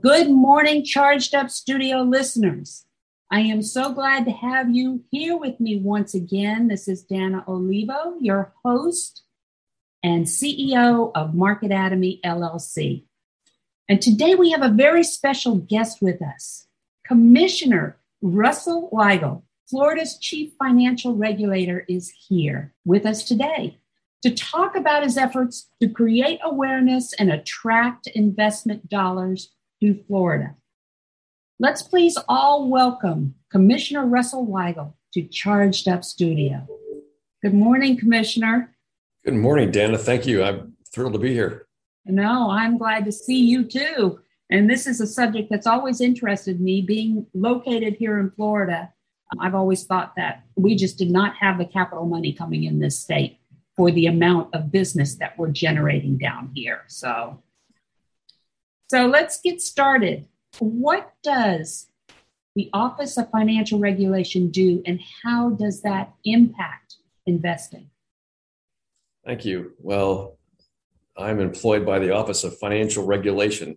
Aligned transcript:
Good 0.00 0.28
morning, 0.28 0.84
Charged 0.84 1.34
Up 1.34 1.48
Studio 1.48 2.02
listeners. 2.02 2.84
I 3.30 3.40
am 3.40 3.62
so 3.62 3.92
glad 3.94 4.26
to 4.26 4.30
have 4.30 4.70
you 4.70 5.02
here 5.10 5.34
with 5.34 5.58
me 5.60 5.78
once 5.78 6.12
again. 6.12 6.68
This 6.68 6.88
is 6.88 7.02
Dana 7.02 7.42
Olivo, 7.48 8.16
your 8.20 8.52
host 8.62 9.22
and 10.02 10.26
CEO 10.26 11.10
of 11.14 11.34
Market 11.34 11.70
Atomy 11.70 12.20
LLC. 12.20 13.04
And 13.88 14.02
today 14.02 14.34
we 14.34 14.50
have 14.50 14.60
a 14.60 14.68
very 14.68 15.02
special 15.02 15.56
guest 15.56 16.02
with 16.02 16.20
us, 16.20 16.66
Commissioner 17.06 17.96
Russell 18.20 18.90
Weigel, 18.92 19.42
Florida's 19.70 20.18
chief 20.18 20.52
financial 20.58 21.14
regulator, 21.14 21.86
is 21.88 22.12
here 22.28 22.74
with 22.84 23.06
us 23.06 23.24
today 23.24 23.78
to 24.22 24.34
talk 24.34 24.76
about 24.76 25.02
his 25.02 25.16
efforts 25.16 25.70
to 25.80 25.88
create 25.88 26.40
awareness 26.44 27.14
and 27.14 27.32
attract 27.32 28.06
investment 28.08 28.90
dollars 28.90 29.50
to 29.80 30.02
Florida. 30.06 30.54
Let's 31.58 31.82
please 31.82 32.18
all 32.28 32.68
welcome 32.68 33.34
Commissioner 33.50 34.06
Russell 34.06 34.46
Weigel 34.46 34.94
to 35.14 35.22
Charged 35.22 35.88
Up 35.88 36.04
Studio. 36.04 36.66
Good 37.42 37.54
morning, 37.54 37.96
Commissioner. 37.96 38.74
Good 39.24 39.34
morning, 39.34 39.70
Dana. 39.70 39.98
Thank 39.98 40.26
you. 40.26 40.42
I'm 40.42 40.74
thrilled 40.92 41.14
to 41.14 41.18
be 41.18 41.32
here. 41.32 41.66
No, 42.04 42.50
I'm 42.50 42.78
glad 42.78 43.04
to 43.04 43.12
see 43.12 43.44
you 43.44 43.64
too. 43.64 44.20
And 44.50 44.68
this 44.68 44.86
is 44.86 45.00
a 45.00 45.06
subject 45.06 45.50
that's 45.50 45.66
always 45.66 46.00
interested 46.00 46.60
me, 46.60 46.80
being 46.80 47.26
located 47.34 47.96
here 47.96 48.18
in 48.18 48.30
Florida. 48.30 48.92
I've 49.40 49.54
always 49.54 49.84
thought 49.84 50.14
that 50.16 50.44
we 50.56 50.74
just 50.74 50.96
did 50.96 51.10
not 51.10 51.36
have 51.36 51.58
the 51.58 51.66
capital 51.66 52.06
money 52.06 52.32
coming 52.32 52.64
in 52.64 52.78
this 52.78 52.98
state 52.98 53.40
for 53.76 53.90
the 53.90 54.06
amount 54.06 54.54
of 54.54 54.72
business 54.72 55.16
that 55.16 55.38
we're 55.38 55.50
generating 55.50 56.16
down 56.16 56.50
here. 56.54 56.84
So 56.86 57.42
so 58.88 59.06
let's 59.06 59.40
get 59.40 59.60
started. 59.60 60.26
What 60.58 61.12
does 61.22 61.88
the 62.54 62.70
Office 62.72 63.16
of 63.16 63.30
Financial 63.30 63.78
Regulation 63.78 64.50
do, 64.50 64.82
and 64.84 65.00
how 65.22 65.50
does 65.50 65.82
that 65.82 66.12
impact 66.24 66.96
investing? 67.26 67.90
Thank 69.24 69.44
you. 69.44 69.72
Well, 69.78 70.38
I'm 71.16 71.38
employed 71.38 71.84
by 71.84 71.98
the 71.98 72.12
Office 72.14 72.44
of 72.44 72.58
Financial 72.58 73.04
Regulation, 73.04 73.76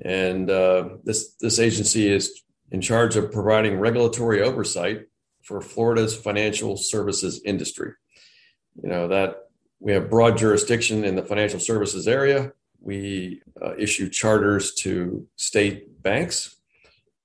and 0.00 0.48
uh, 0.48 0.88
this 1.02 1.34
this 1.40 1.58
agency 1.58 2.10
is 2.10 2.42
in 2.70 2.80
charge 2.80 3.16
of 3.16 3.32
providing 3.32 3.78
regulatory 3.78 4.40
oversight 4.40 5.06
for 5.42 5.60
Florida's 5.60 6.16
financial 6.16 6.76
services 6.76 7.42
industry. 7.44 7.92
You 8.82 8.88
know 8.88 9.08
that 9.08 9.36
we 9.80 9.92
have 9.92 10.08
broad 10.08 10.38
jurisdiction 10.38 11.04
in 11.04 11.16
the 11.16 11.22
financial 11.22 11.60
services 11.60 12.08
area, 12.08 12.52
we 12.84 13.40
uh, 13.62 13.74
issue 13.76 14.10
charters 14.10 14.74
to 14.74 15.26
state 15.36 16.02
banks, 16.02 16.56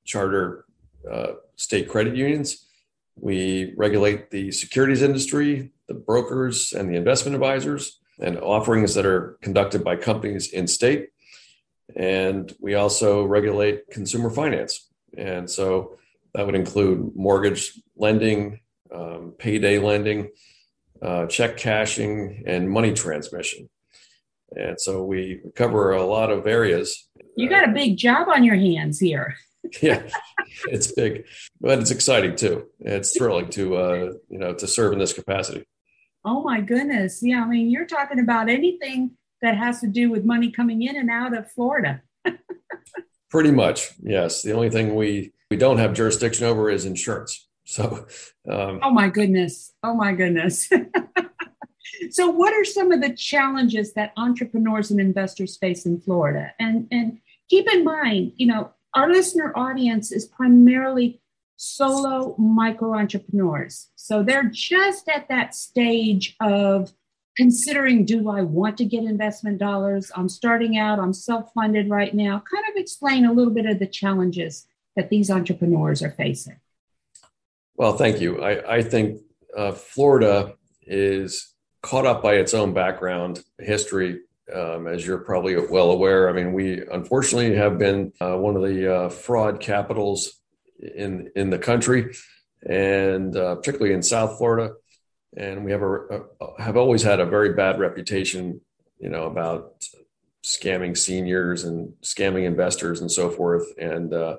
charter 0.05 0.65
uh, 1.09 1.33
state 1.57 1.89
credit 1.89 2.15
unions. 2.15 2.65
We 3.17 3.73
regulate 3.75 4.31
the 4.31 4.51
securities 4.51 5.01
industry, 5.01 5.71
the 5.87 5.93
brokers, 5.93 6.71
and 6.71 6.89
the 6.89 6.95
investment 6.95 7.35
advisors, 7.35 7.99
and 8.21 8.39
offerings 8.39 8.93
that 8.95 9.05
are 9.05 9.37
conducted 9.41 9.83
by 9.83 9.97
companies 9.97 10.51
in 10.53 10.65
state. 10.67 11.09
And 11.95 12.53
we 12.61 12.75
also 12.75 13.25
regulate 13.25 13.89
consumer 13.91 14.29
finance. 14.29 14.87
And 15.17 15.49
so 15.49 15.97
that 16.33 16.45
would 16.45 16.55
include 16.55 17.15
mortgage 17.15 17.73
lending, 17.97 18.61
um, 18.93 19.33
payday 19.37 19.79
lending, 19.79 20.29
uh, 21.01 21.25
check 21.25 21.57
cashing, 21.57 22.43
and 22.45 22.69
money 22.69 22.93
transmission. 22.93 23.69
And 24.55 24.79
so 24.79 25.03
we 25.03 25.41
cover 25.55 25.91
a 25.91 26.03
lot 26.03 26.31
of 26.31 26.47
areas. 26.47 27.07
You 27.35 27.49
got 27.49 27.67
a 27.67 27.71
big 27.71 27.97
job 27.97 28.27
on 28.27 28.43
your 28.43 28.55
hands 28.55 28.99
here. 28.99 29.35
yeah, 29.81 30.03
it's 30.69 30.91
big, 30.91 31.25
but 31.59 31.79
it's 31.79 31.91
exciting 31.91 32.35
too. 32.35 32.67
It's 32.79 33.15
thrilling 33.17 33.49
to 33.51 33.75
uh, 33.75 34.11
you 34.29 34.39
know 34.39 34.53
to 34.53 34.67
serve 34.67 34.93
in 34.93 34.99
this 34.99 35.13
capacity. 35.13 35.65
Oh 36.23 36.43
my 36.43 36.61
goodness! 36.61 37.19
Yeah, 37.21 37.43
I 37.43 37.47
mean, 37.47 37.69
you're 37.69 37.85
talking 37.85 38.19
about 38.19 38.49
anything 38.49 39.11
that 39.41 39.57
has 39.57 39.81
to 39.81 39.87
do 39.87 40.09
with 40.09 40.25
money 40.25 40.51
coming 40.51 40.81
in 40.81 40.95
and 40.95 41.09
out 41.09 41.37
of 41.37 41.51
Florida. 41.51 42.01
Pretty 43.29 43.51
much, 43.51 43.89
yes. 44.01 44.41
The 44.41 44.53
only 44.53 44.69
thing 44.69 44.95
we 44.95 45.33
we 45.51 45.57
don't 45.57 45.77
have 45.77 45.93
jurisdiction 45.93 46.45
over 46.45 46.69
is 46.69 46.85
insurance. 46.85 47.47
So, 47.65 48.07
um, 48.49 48.79
oh 48.81 48.91
my 48.91 49.09
goodness! 49.09 49.73
Oh 49.83 49.93
my 49.93 50.13
goodness! 50.13 50.69
So, 52.11 52.29
what 52.29 52.53
are 52.53 52.65
some 52.65 52.91
of 52.91 53.01
the 53.01 53.13
challenges 53.13 53.93
that 53.93 54.13
entrepreneurs 54.17 54.91
and 54.91 54.99
investors 54.99 55.57
face 55.57 55.85
in 55.85 55.99
Florida? 55.99 56.53
And 56.59 56.87
and 56.91 57.19
keep 57.49 57.71
in 57.71 57.83
mind, 57.83 58.33
you 58.37 58.47
know, 58.47 58.71
our 58.93 59.09
listener 59.09 59.51
audience 59.55 60.11
is 60.11 60.25
primarily 60.25 61.21
solo 61.55 62.35
micro 62.37 62.97
entrepreneurs. 62.97 63.89
So 63.95 64.23
they're 64.23 64.49
just 64.49 65.09
at 65.09 65.27
that 65.27 65.53
stage 65.53 66.35
of 66.39 66.93
considering 67.35 68.05
do 68.05 68.29
I 68.29 68.41
want 68.41 68.77
to 68.77 68.85
get 68.85 69.03
investment 69.03 69.59
dollars? 69.59 70.11
I'm 70.15 70.29
starting 70.29 70.77
out, 70.77 70.99
I'm 70.99 71.13
self 71.13 71.51
funded 71.53 71.89
right 71.89 72.13
now. 72.13 72.41
Kind 72.51 72.65
of 72.69 72.77
explain 72.77 73.25
a 73.25 73.33
little 73.33 73.53
bit 73.53 73.65
of 73.65 73.79
the 73.79 73.87
challenges 73.87 74.67
that 74.95 75.09
these 75.09 75.29
entrepreneurs 75.29 76.01
are 76.01 76.11
facing. 76.11 76.59
Well, 77.75 77.97
thank 77.97 78.19
you. 78.19 78.41
I, 78.41 78.77
I 78.77 78.81
think 78.81 79.21
uh, 79.55 79.73
Florida 79.73 80.55
is 80.83 81.53
caught 81.81 82.05
up 82.05 82.21
by 82.21 82.35
its 82.35 82.53
own 82.53 82.73
background 82.73 83.43
history. 83.59 84.21
Um, 84.53 84.87
as 84.87 85.05
you're 85.05 85.19
probably 85.19 85.55
well 85.67 85.91
aware, 85.91 86.29
I 86.29 86.33
mean, 86.33 86.53
we 86.53 86.81
unfortunately 86.91 87.55
have 87.55 87.77
been 87.77 88.13
uh, 88.19 88.35
one 88.35 88.55
of 88.55 88.63
the 88.63 88.95
uh, 88.95 89.09
fraud 89.09 89.59
capitals 89.59 90.39
in 90.79 91.31
in 91.35 91.51
the 91.51 91.59
country, 91.59 92.15
and 92.67 93.35
uh, 93.35 93.55
particularly 93.55 93.93
in 93.93 94.01
South 94.01 94.37
Florida. 94.37 94.73
And 95.37 95.63
we 95.63 95.71
have 95.71 95.83
a, 95.83 96.23
a, 96.41 96.61
have 96.61 96.77
always 96.77 97.03
had 97.03 97.19
a 97.19 97.25
very 97.25 97.53
bad 97.53 97.79
reputation, 97.79 98.61
you 98.99 99.09
know, 99.09 99.25
about 99.25 99.83
scamming 100.43 100.97
seniors 100.97 101.63
and 101.63 101.93
scamming 102.01 102.45
investors 102.45 103.01
and 103.01 103.11
so 103.11 103.29
forth. 103.29 103.65
And 103.77 104.13
uh, 104.13 104.37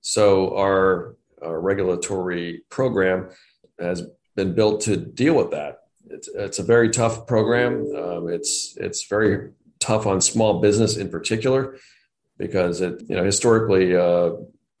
so 0.00 0.56
our, 0.56 1.16
our 1.42 1.60
regulatory 1.60 2.62
program 2.70 3.30
has 3.78 4.04
been 4.36 4.54
built 4.54 4.82
to 4.82 4.96
deal 4.96 5.34
with 5.34 5.50
that 5.50 5.81
it's, 6.12 6.28
it's 6.28 6.58
a 6.58 6.62
very 6.62 6.90
tough 6.90 7.26
program. 7.26 7.86
Um, 7.94 8.28
it's 8.28 8.76
it's 8.76 9.06
very 9.06 9.50
tough 9.80 10.06
on 10.06 10.20
small 10.20 10.60
business 10.60 10.96
in 10.96 11.08
particular 11.08 11.76
because 12.38 12.80
it 12.80 13.02
you 13.08 13.16
know 13.16 13.24
historically 13.24 13.96
uh, 13.96 14.30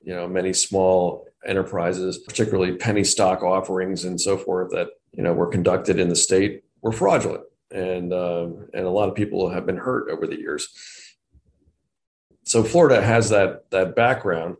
you 0.02 0.14
know 0.14 0.28
many 0.28 0.52
small 0.52 1.26
enterprises, 1.44 2.18
particularly 2.18 2.76
penny 2.76 3.04
stock 3.04 3.42
offerings 3.42 4.04
and 4.04 4.20
so 4.20 4.36
forth 4.36 4.70
that 4.70 4.88
you 5.12 5.22
know 5.22 5.32
were 5.32 5.48
conducted 5.48 5.98
in 5.98 6.08
the 6.08 6.16
state 6.16 6.64
were 6.82 6.92
fraudulent, 6.92 7.44
and 7.70 8.12
um, 8.12 8.68
and 8.74 8.84
a 8.84 8.90
lot 8.90 9.08
of 9.08 9.14
people 9.14 9.50
have 9.50 9.66
been 9.66 9.76
hurt 9.76 10.10
over 10.10 10.26
the 10.26 10.38
years. 10.38 10.68
So 12.44 12.64
Florida 12.64 13.00
has 13.00 13.30
that 13.30 13.70
that 13.70 13.94
background, 13.94 14.56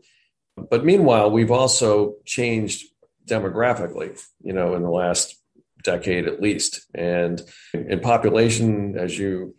but 0.56 0.84
meanwhile 0.84 1.30
we've 1.30 1.50
also 1.50 2.16
changed 2.24 2.86
demographically. 3.26 4.20
You 4.42 4.52
know, 4.52 4.74
in 4.74 4.82
the 4.82 4.90
last 4.90 5.41
decade 5.82 6.26
at 6.26 6.40
least. 6.40 6.86
And 6.94 7.42
in 7.74 8.00
population, 8.00 8.96
as 8.98 9.18
you 9.18 9.54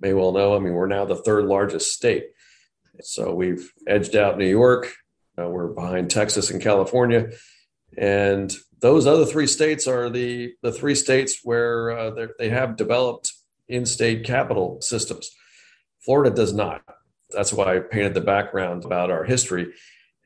may 0.00 0.12
well 0.12 0.32
know, 0.32 0.56
I 0.56 0.58
mean, 0.58 0.74
we're 0.74 0.86
now 0.86 1.04
the 1.04 1.16
third 1.16 1.44
largest 1.44 1.92
state. 1.92 2.26
So 3.00 3.34
we've 3.34 3.72
edged 3.86 4.16
out 4.16 4.38
New 4.38 4.48
York. 4.48 4.92
Uh, 5.38 5.48
we're 5.48 5.68
behind 5.68 6.10
Texas 6.10 6.50
and 6.50 6.62
California. 6.62 7.30
And 7.96 8.54
those 8.80 9.06
other 9.06 9.24
three 9.24 9.46
states 9.46 9.86
are 9.86 10.10
the, 10.10 10.54
the 10.62 10.72
three 10.72 10.94
states 10.94 11.40
where 11.42 11.90
uh, 11.90 12.26
they 12.38 12.48
have 12.50 12.76
developed 12.76 13.32
in 13.68 13.86
state 13.86 14.24
capital 14.24 14.80
systems. 14.80 15.30
Florida 16.04 16.34
does 16.34 16.52
not. 16.52 16.82
That's 17.30 17.52
why 17.52 17.76
I 17.76 17.78
painted 17.80 18.14
the 18.14 18.20
background 18.20 18.84
about 18.84 19.10
our 19.10 19.24
history. 19.24 19.72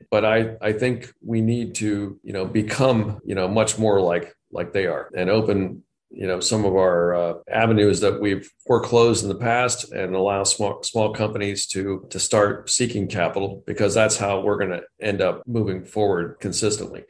But 0.09 0.25
I, 0.25 0.55
I 0.61 0.73
think 0.73 1.13
we 1.25 1.41
need 1.41 1.75
to, 1.75 2.19
you 2.23 2.33
know, 2.33 2.45
become, 2.45 3.19
you 3.23 3.35
know, 3.35 3.47
much 3.47 3.77
more 3.77 3.99
like 3.99 4.35
like 4.51 4.73
they 4.73 4.87
are 4.87 5.09
and 5.15 5.29
open 5.29 5.83
you 6.11 6.27
know 6.27 6.39
some 6.39 6.65
of 6.65 6.75
our 6.75 7.15
uh, 7.15 7.33
avenues 7.49 8.01
that 8.01 8.19
we've 8.19 8.49
foreclosed 8.67 9.23
in 9.23 9.29
the 9.29 9.35
past 9.35 9.91
and 9.93 10.13
allow 10.13 10.43
small 10.43 10.83
small 10.83 11.13
companies 11.13 11.65
to 11.67 12.05
to 12.09 12.19
start 12.19 12.69
seeking 12.69 13.07
capital 13.07 13.63
because 13.65 13.93
that's 13.93 14.17
how 14.17 14.41
we're 14.41 14.57
going 14.57 14.71
to 14.71 14.83
end 14.99 15.21
up 15.21 15.41
moving 15.47 15.85
forward 15.85 16.37
consistently. 16.39 17.03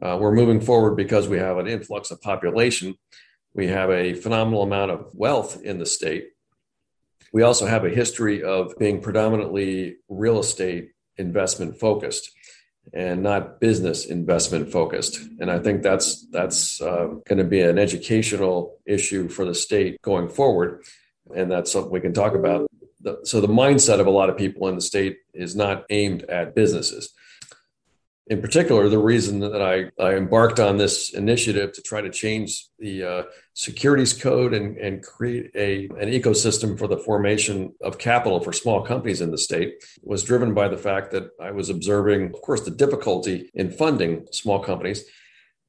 Uh, 0.00 0.16
we're 0.20 0.34
moving 0.34 0.60
forward 0.60 0.94
because 0.94 1.26
we 1.26 1.38
have 1.38 1.58
an 1.58 1.66
influx 1.66 2.12
of 2.12 2.22
population. 2.22 2.94
We 3.54 3.66
have 3.66 3.90
a 3.90 4.14
phenomenal 4.14 4.62
amount 4.62 4.92
of 4.92 5.10
wealth 5.12 5.60
in 5.62 5.78
the 5.78 5.86
state. 5.86 6.28
We 7.32 7.42
also 7.42 7.66
have 7.66 7.84
a 7.84 7.90
history 7.90 8.44
of 8.44 8.78
being 8.78 9.00
predominantly 9.00 9.96
real 10.08 10.38
estate 10.38 10.92
investment 11.16 11.80
focused 11.80 12.30
and 12.92 13.22
not 13.22 13.60
business 13.60 14.06
investment 14.06 14.70
focused. 14.70 15.18
And 15.40 15.50
I 15.50 15.58
think 15.58 15.82
that's 15.82 16.26
that's 16.28 16.80
uh, 16.80 17.06
going 17.26 17.38
to 17.38 17.44
be 17.44 17.60
an 17.60 17.78
educational 17.78 18.78
issue 18.86 19.28
for 19.28 19.44
the 19.44 19.54
state 19.54 20.00
going 20.02 20.28
forward, 20.28 20.84
and 21.34 21.50
that's 21.50 21.72
something 21.72 21.92
we 21.92 22.00
can 22.00 22.14
talk 22.14 22.34
about. 22.34 22.66
So 23.22 23.40
the 23.40 23.48
mindset 23.48 24.00
of 24.00 24.06
a 24.06 24.10
lot 24.10 24.28
of 24.28 24.36
people 24.36 24.68
in 24.68 24.74
the 24.74 24.80
state 24.80 25.18
is 25.32 25.54
not 25.54 25.84
aimed 25.88 26.24
at 26.24 26.54
businesses 26.54 27.14
in 28.30 28.42
particular, 28.42 28.88
the 28.88 28.98
reason 28.98 29.40
that 29.40 29.62
I, 29.62 29.90
I 30.02 30.14
embarked 30.14 30.60
on 30.60 30.76
this 30.76 31.14
initiative 31.14 31.72
to 31.72 31.82
try 31.82 32.02
to 32.02 32.10
change 32.10 32.66
the 32.78 33.02
uh, 33.02 33.22
securities 33.54 34.12
code 34.12 34.52
and, 34.52 34.76
and 34.76 35.02
create 35.02 35.50
a, 35.54 35.86
an 35.98 36.10
ecosystem 36.10 36.78
for 36.78 36.86
the 36.86 36.98
formation 36.98 37.72
of 37.80 37.96
capital 37.96 38.40
for 38.40 38.52
small 38.52 38.82
companies 38.82 39.22
in 39.22 39.30
the 39.30 39.38
state 39.38 39.82
was 40.02 40.22
driven 40.22 40.52
by 40.52 40.68
the 40.68 40.76
fact 40.76 41.10
that 41.12 41.30
I 41.40 41.52
was 41.52 41.70
observing, 41.70 42.26
of 42.26 42.42
course, 42.42 42.60
the 42.60 42.70
difficulty 42.70 43.50
in 43.54 43.70
funding 43.70 44.26
small 44.30 44.58
companies, 44.58 45.04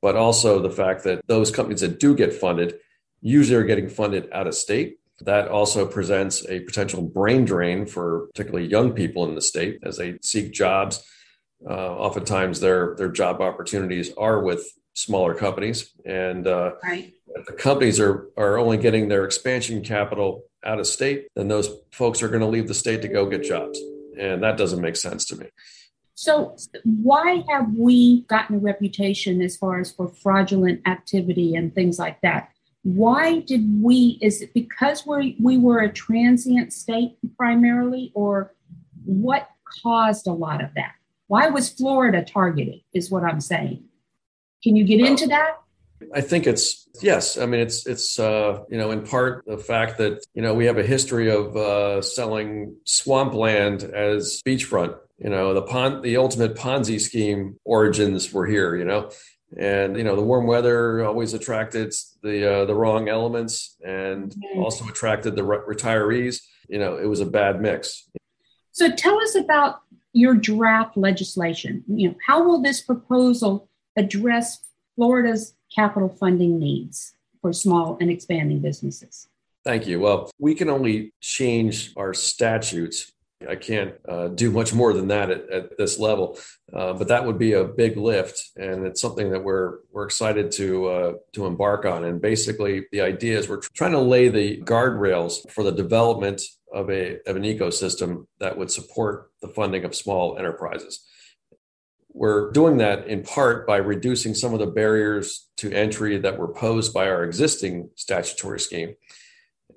but 0.01 0.17
also 0.17 0.61
the 0.61 0.69
fact 0.69 1.06
that 1.06 1.21
those 1.27 1.51
companies 1.51 1.81
that 1.81 2.00
do 2.00 2.13
get 2.13 2.33
funded 2.33 2.75
usually 3.21 3.56
are 3.56 3.65
getting 3.65 3.89
funded 3.89 4.27
out 4.33 4.47
of 4.47 4.56
state. 4.56 4.97
That 5.21 5.47
also 5.47 5.85
presents 5.85 6.45
a 6.47 6.61
potential 6.61 7.01
brain 7.01 7.45
drain 7.45 7.85
for 7.85 8.27
particularly 8.27 8.67
young 8.67 8.91
people 8.91 9.25
in 9.27 9.35
the 9.35 9.41
state 9.41 9.79
as 9.83 9.97
they 9.97 10.17
seek 10.21 10.53
jobs 10.53 11.03
uh, 11.67 11.73
oftentimes 11.73 12.59
their 12.59 12.95
their 12.95 13.09
job 13.09 13.41
opportunities 13.41 14.11
are 14.17 14.41
with 14.41 14.65
smaller 14.94 15.33
companies, 15.33 15.91
and 16.06 16.47
uh, 16.47 16.73
right. 16.83 17.13
the 17.47 17.53
companies 17.53 18.00
are 18.00 18.29
are 18.38 18.57
only 18.57 18.77
getting 18.77 19.07
their 19.07 19.25
expansion 19.25 19.83
capital 19.83 20.44
out 20.63 20.79
of 20.79 20.88
state, 20.88 21.27
then 21.35 21.47
those 21.47 21.69
folks 21.91 22.21
are 22.21 22.27
going 22.27 22.41
to 22.41 22.47
leave 22.47 22.67
the 22.67 22.73
state 22.73 23.01
to 23.01 23.07
go 23.07 23.25
get 23.25 23.44
jobs, 23.44 23.79
and 24.17 24.44
that 24.44 24.57
doesn't 24.57 24.81
make 24.81 24.95
sense 24.95 25.25
to 25.25 25.35
me. 25.35 25.47
So, 26.15 26.57
why 26.83 27.45
have 27.50 27.73
we 27.73 28.23
gotten 28.23 28.57
a 28.57 28.59
reputation 28.59 29.41
as 29.41 29.56
far 29.56 29.79
as 29.79 29.91
for 29.91 30.09
fraudulent 30.09 30.85
activity 30.85 31.56
and 31.56 31.73
things 31.73 31.97
like 31.97 32.19
that? 32.21 32.50
Why 32.83 33.39
did 33.39 33.81
we? 33.81 34.19
Is 34.21 34.41
it 34.41 34.53
because 34.53 35.06
we 35.06 35.38
we 35.41 35.57
were 35.57 35.79
a 35.79 35.91
transient 35.91 36.73
state 36.73 37.17
primarily, 37.38 38.11
or 38.13 38.53
what 39.06 39.50
caused 39.81 40.27
a 40.27 40.33
lot 40.33 40.61
of 40.61 40.73
that? 40.75 40.94
Why 41.30 41.48
was 41.48 41.70
Florida 41.70 42.26
targeted, 42.26 42.81
is 42.92 43.12
what 43.12 43.24
I'm 43.24 43.40
saying. 43.40 43.84
Can 44.64 44.76
you 44.76 44.84
get 44.84 45.00
into 45.00 45.28
that? 45.28 45.60
I 46.16 46.22
think 46.22 46.48
it's 46.48 46.90
yes. 47.04 47.38
I 47.38 47.46
mean, 47.46 47.60
it's 47.60 47.86
it's 47.86 48.18
uh, 48.18 48.64
you 48.68 48.80
know 48.80 48.90
in 48.90 49.04
part 49.04 49.44
the 49.46 49.60
fact 49.60 50.00
that 50.00 50.26
you 50.34 50.42
know 50.42 50.56
we 50.56 50.66
have 50.66 50.80
a 50.80 50.84
history 50.84 51.30
of 51.30 51.56
uh, 51.56 52.02
selling 52.02 52.78
swampland 52.84 53.84
as 53.84 54.42
beachfront. 54.44 54.98
You 55.20 55.30
know 55.30 55.54
the 55.54 55.62
pon- 55.62 56.02
the 56.02 56.18
ultimate 56.18 56.56
Ponzi 56.56 57.00
scheme 57.00 57.60
origins 57.64 58.34
were 58.34 58.48
here. 58.48 58.76
You 58.76 58.86
know, 58.86 59.12
and 59.56 59.98
you 59.98 60.04
know 60.04 60.16
the 60.16 60.24
warm 60.24 60.48
weather 60.48 61.06
always 61.06 61.36
attracted 61.36 61.94
the 62.24 62.62
uh, 62.62 62.66
the 62.66 62.74
wrong 62.74 63.08
elements 63.08 63.78
and 63.86 64.31
mm-hmm. 64.31 64.62
also 64.62 64.88
attracted 64.88 65.36
the 65.36 65.44
re- 65.44 65.76
retirees. 65.76 66.42
You 66.68 66.80
know, 66.80 66.98
it 66.98 67.06
was 67.06 67.20
a 67.20 67.28
bad 67.28 67.62
mix. 67.62 68.10
So 68.72 68.90
tell 68.90 69.22
us 69.22 69.36
about 69.36 69.81
your 70.13 70.33
draft 70.33 70.97
legislation? 70.97 71.83
You 71.88 72.09
know, 72.09 72.15
how 72.25 72.44
will 72.44 72.61
this 72.61 72.81
proposal 72.81 73.69
address 73.95 74.61
Florida's 74.95 75.53
capital 75.73 76.09
funding 76.09 76.59
needs 76.59 77.13
for 77.41 77.53
small 77.53 77.97
and 78.01 78.09
expanding 78.09 78.59
businesses? 78.59 79.27
Thank 79.63 79.88
you. 79.88 80.00
Well, 80.00 80.31
we 80.39 80.56
can 80.56 80.69
only 80.69 81.13
change 81.19 81.94
our 81.97 82.13
statutes. 82.13 83.11
I 83.47 83.56
can't 83.56 83.94
uh, 84.07 84.29
do 84.29 84.51
much 84.51 84.73
more 84.73 84.94
than 84.94 85.07
that 85.09 85.29
at, 85.29 85.50
at 85.50 85.77
this 85.77 85.97
level, 85.97 86.38
uh, 86.73 86.94
but 86.94 87.07
that 87.07 87.25
would 87.25 87.38
be 87.38 87.53
a 87.53 87.63
big 87.63 87.95
lift, 87.95 88.51
and 88.57 88.85
it's 88.85 89.00
something 89.00 89.31
that 89.31 89.41
we're 89.41 89.77
we're 89.94 90.03
excited 90.03 90.51
to 90.53 90.85
uh, 90.88 91.13
to 91.33 91.45
embark 91.45 91.85
on. 91.85 92.03
And 92.03 92.21
basically, 92.21 92.88
the 92.91 93.00
idea 93.00 93.39
is 93.39 93.47
we're 93.47 93.61
trying 93.73 93.94
to 93.94 94.00
lay 94.00 94.27
the 94.27 94.61
guardrails 94.61 95.50
for 95.51 95.63
the 95.63 95.71
development 95.71 96.41
of 96.74 96.89
a 96.89 97.19
of 97.27 97.36
an 97.36 97.44
ecosystem 97.44 98.25
that 98.39 98.57
would 98.57 98.71
support 98.71 99.31
the 99.42 99.48
funding 99.48 99.86
of 99.86 99.95
small 99.95 100.38
enterprises. 100.38 101.06
We're 102.12 102.51
doing 102.51 102.77
that 102.77 103.07
in 103.07 103.24
part 103.24 103.68
by 103.68 103.77
reducing 103.77 104.33
some 104.33 104.54
of 104.54 104.60
the 104.60 104.68
barriers 104.68 105.48
to 105.57 105.71
entry 105.71 106.18
that 106.18 106.38
were 106.38 106.54
posed 106.54 106.94
by 106.94 107.07
our 107.07 107.24
existing 107.24 107.92
statutory 107.95 108.60
scheme. 108.60 108.95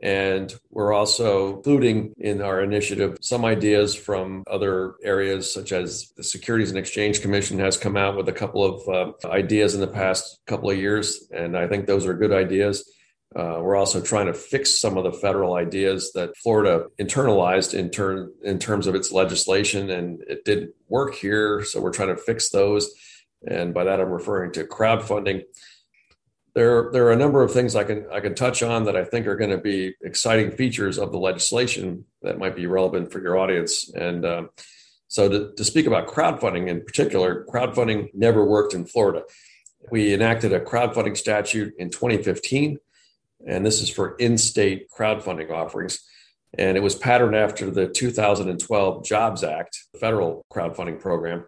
And 0.02 0.52
we're 0.70 0.92
also 0.92 1.56
including 1.56 2.14
in 2.18 2.42
our 2.42 2.60
initiative 2.60 3.18
some 3.20 3.44
ideas 3.44 3.94
from 3.94 4.42
other 4.50 4.94
areas, 5.04 5.52
such 5.52 5.70
as 5.70 6.10
the 6.16 6.24
Securities 6.24 6.70
and 6.70 6.78
Exchange 6.78 7.20
Commission 7.20 7.58
has 7.60 7.76
come 7.76 7.96
out 7.96 8.16
with 8.16 8.28
a 8.28 8.32
couple 8.32 8.64
of 8.64 8.88
uh, 8.88 9.28
ideas 9.28 9.74
in 9.74 9.80
the 9.80 9.86
past 9.86 10.40
couple 10.46 10.70
of 10.70 10.76
years. 10.76 11.28
And 11.30 11.56
I 11.56 11.68
think 11.68 11.86
those 11.86 12.04
are 12.04 12.14
good 12.14 12.32
ideas. 12.32 12.90
Uh, 13.34 13.58
we're 13.60 13.76
also 13.76 14.00
trying 14.00 14.26
to 14.26 14.34
fix 14.34 14.78
some 14.78 14.98
of 14.98 15.04
the 15.04 15.12
federal 15.12 15.54
ideas 15.54 16.12
that 16.14 16.36
Florida 16.36 16.86
internalized 17.00 17.72
in, 17.72 17.88
turn, 17.88 18.30
in 18.42 18.58
terms 18.58 18.86
of 18.86 18.94
its 18.94 19.10
legislation, 19.10 19.90
and 19.90 20.22
it 20.28 20.44
didn't 20.44 20.74
work 20.88 21.14
here. 21.14 21.64
So 21.64 21.80
we're 21.80 21.92
trying 21.92 22.14
to 22.14 22.16
fix 22.16 22.50
those. 22.50 22.92
And 23.46 23.72
by 23.72 23.84
that, 23.84 24.00
I'm 24.00 24.10
referring 24.10 24.52
to 24.52 24.64
crowdfunding. 24.64 25.44
There, 26.54 26.90
there 26.92 27.06
are 27.06 27.12
a 27.12 27.16
number 27.16 27.42
of 27.42 27.50
things 27.50 27.74
I 27.74 27.84
can 27.84 28.06
I 28.12 28.20
can 28.20 28.34
touch 28.34 28.62
on 28.62 28.84
that 28.84 28.96
I 28.96 29.04
think 29.04 29.26
are 29.26 29.36
going 29.36 29.50
to 29.50 29.58
be 29.58 29.94
exciting 30.02 30.50
features 30.50 30.98
of 30.98 31.10
the 31.10 31.18
legislation 31.18 32.04
that 32.20 32.38
might 32.38 32.54
be 32.54 32.66
relevant 32.66 33.10
for 33.10 33.22
your 33.22 33.38
audience. 33.38 33.90
And 33.94 34.26
um, 34.26 34.50
so, 35.08 35.30
to, 35.30 35.52
to 35.56 35.64
speak 35.64 35.86
about 35.86 36.08
crowdfunding 36.08 36.68
in 36.68 36.84
particular, 36.84 37.46
crowdfunding 37.46 38.10
never 38.12 38.44
worked 38.44 38.74
in 38.74 38.84
Florida. 38.84 39.22
We 39.90 40.12
enacted 40.12 40.52
a 40.52 40.60
crowdfunding 40.60 41.16
statute 41.16 41.72
in 41.78 41.88
2015 41.88 42.78
and 43.46 43.64
this 43.64 43.80
is 43.80 43.90
for 43.90 44.14
in 44.16 44.38
state 44.38 44.88
crowdfunding 44.90 45.50
offerings. 45.50 46.00
And 46.58 46.76
it 46.76 46.82
was 46.82 46.94
patterned 46.94 47.34
after 47.34 47.70
the 47.70 47.88
2012 47.88 49.04
Jobs 49.04 49.42
Act, 49.42 49.78
federal 49.98 50.44
crowdfunding 50.52 51.00
program. 51.00 51.46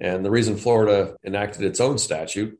And 0.00 0.24
the 0.24 0.30
reason 0.30 0.56
Florida 0.56 1.16
enacted 1.24 1.62
its 1.62 1.80
own 1.80 1.98
statute, 1.98 2.56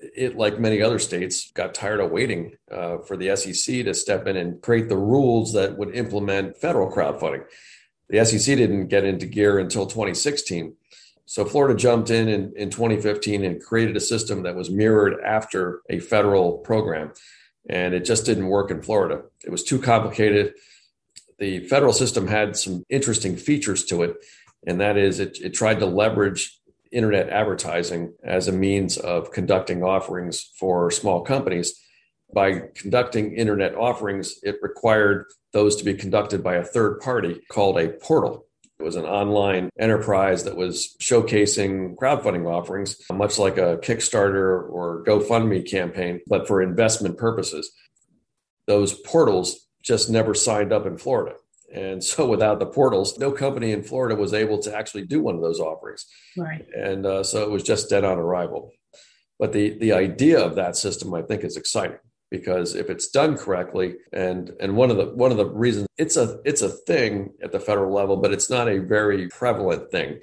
it, 0.00 0.36
like 0.36 0.58
many 0.58 0.80
other 0.80 0.98
states, 0.98 1.50
got 1.52 1.74
tired 1.74 2.00
of 2.00 2.10
waiting 2.10 2.52
uh, 2.70 2.98
for 2.98 3.16
the 3.16 3.36
SEC 3.36 3.84
to 3.84 3.92
step 3.92 4.26
in 4.26 4.36
and 4.36 4.62
create 4.62 4.88
the 4.88 4.96
rules 4.96 5.52
that 5.52 5.76
would 5.76 5.94
implement 5.94 6.56
federal 6.56 6.90
crowdfunding. 6.90 7.44
The 8.08 8.24
SEC 8.24 8.56
didn't 8.56 8.88
get 8.88 9.04
into 9.04 9.26
gear 9.26 9.58
until 9.58 9.84
2016. 9.84 10.74
So 11.26 11.44
Florida 11.44 11.78
jumped 11.78 12.08
in, 12.08 12.26
in 12.26 12.54
in 12.56 12.70
2015 12.70 13.44
and 13.44 13.62
created 13.62 13.98
a 13.98 14.00
system 14.00 14.44
that 14.44 14.56
was 14.56 14.70
mirrored 14.70 15.20
after 15.22 15.82
a 15.90 15.98
federal 15.98 16.56
program 16.58 17.12
and 17.68 17.94
it 17.94 18.04
just 18.04 18.24
didn't 18.24 18.48
work 18.48 18.70
in 18.70 18.82
Florida. 18.82 19.22
It 19.44 19.50
was 19.50 19.64
too 19.64 19.80
complicated. 19.80 20.54
The 21.38 21.60
federal 21.68 21.92
system 21.92 22.26
had 22.26 22.56
some 22.56 22.84
interesting 22.88 23.36
features 23.36 23.84
to 23.86 24.02
it, 24.02 24.16
and 24.66 24.80
that 24.80 24.96
is 24.96 25.20
it, 25.20 25.38
it 25.40 25.54
tried 25.54 25.78
to 25.80 25.86
leverage 25.86 26.58
internet 26.90 27.28
advertising 27.28 28.14
as 28.24 28.48
a 28.48 28.52
means 28.52 28.96
of 28.96 29.30
conducting 29.30 29.82
offerings 29.82 30.50
for 30.58 30.90
small 30.90 31.20
companies. 31.20 31.80
By 32.34 32.62
conducting 32.74 33.34
internet 33.34 33.74
offerings, 33.74 34.40
it 34.42 34.56
required 34.62 35.26
those 35.52 35.76
to 35.76 35.84
be 35.84 35.94
conducted 35.94 36.42
by 36.42 36.56
a 36.56 36.64
third 36.64 37.00
party 37.00 37.40
called 37.50 37.78
a 37.78 37.88
portal. 37.88 38.47
It 38.78 38.84
was 38.84 38.96
an 38.96 39.04
online 39.04 39.70
enterprise 39.78 40.44
that 40.44 40.56
was 40.56 40.96
showcasing 41.00 41.96
crowdfunding 41.96 42.46
offerings, 42.46 42.96
much 43.12 43.38
like 43.38 43.58
a 43.58 43.78
Kickstarter 43.78 44.70
or 44.70 45.02
GoFundMe 45.04 45.68
campaign, 45.68 46.20
but 46.28 46.46
for 46.46 46.62
investment 46.62 47.18
purposes. 47.18 47.72
Those 48.68 48.94
portals 48.94 49.66
just 49.82 50.10
never 50.10 50.34
signed 50.34 50.72
up 50.72 50.86
in 50.86 50.96
Florida. 50.96 51.36
And 51.72 52.02
so 52.02 52.26
without 52.26 52.60
the 52.60 52.66
portals, 52.66 53.18
no 53.18 53.32
company 53.32 53.72
in 53.72 53.82
Florida 53.82 54.14
was 54.14 54.32
able 54.32 54.58
to 54.60 54.74
actually 54.74 55.06
do 55.06 55.20
one 55.22 55.34
of 55.34 55.42
those 55.42 55.60
offerings. 55.60 56.06
Right. 56.36 56.64
And 56.76 57.04
uh, 57.04 57.24
so 57.24 57.42
it 57.42 57.50
was 57.50 57.62
just 57.62 57.90
dead 57.90 58.04
on 58.04 58.18
arrival. 58.18 58.72
But 59.38 59.52
the 59.52 59.78
the 59.78 59.92
idea 59.92 60.40
of 60.40 60.56
that 60.56 60.76
system, 60.76 61.14
I 61.14 61.22
think, 61.22 61.44
is 61.44 61.56
exciting 61.56 61.98
because 62.30 62.74
if 62.74 62.90
it's 62.90 63.08
done 63.08 63.36
correctly, 63.36 63.96
and 64.12 64.52
and 64.60 64.76
one 64.76 64.90
of 64.90 64.96
the 64.96 65.06
one 65.06 65.30
of 65.30 65.36
the 65.36 65.46
reasons 65.46 65.86
it's 65.96 66.16
a 66.16 66.40
it's 66.44 66.62
a 66.62 66.68
thing 66.68 67.32
at 67.42 67.52
the 67.52 67.60
federal 67.60 67.92
level, 67.92 68.16
but 68.16 68.32
it's 68.32 68.50
not 68.50 68.68
a 68.68 68.78
very 68.78 69.28
prevalent 69.28 69.90
thing. 69.90 70.20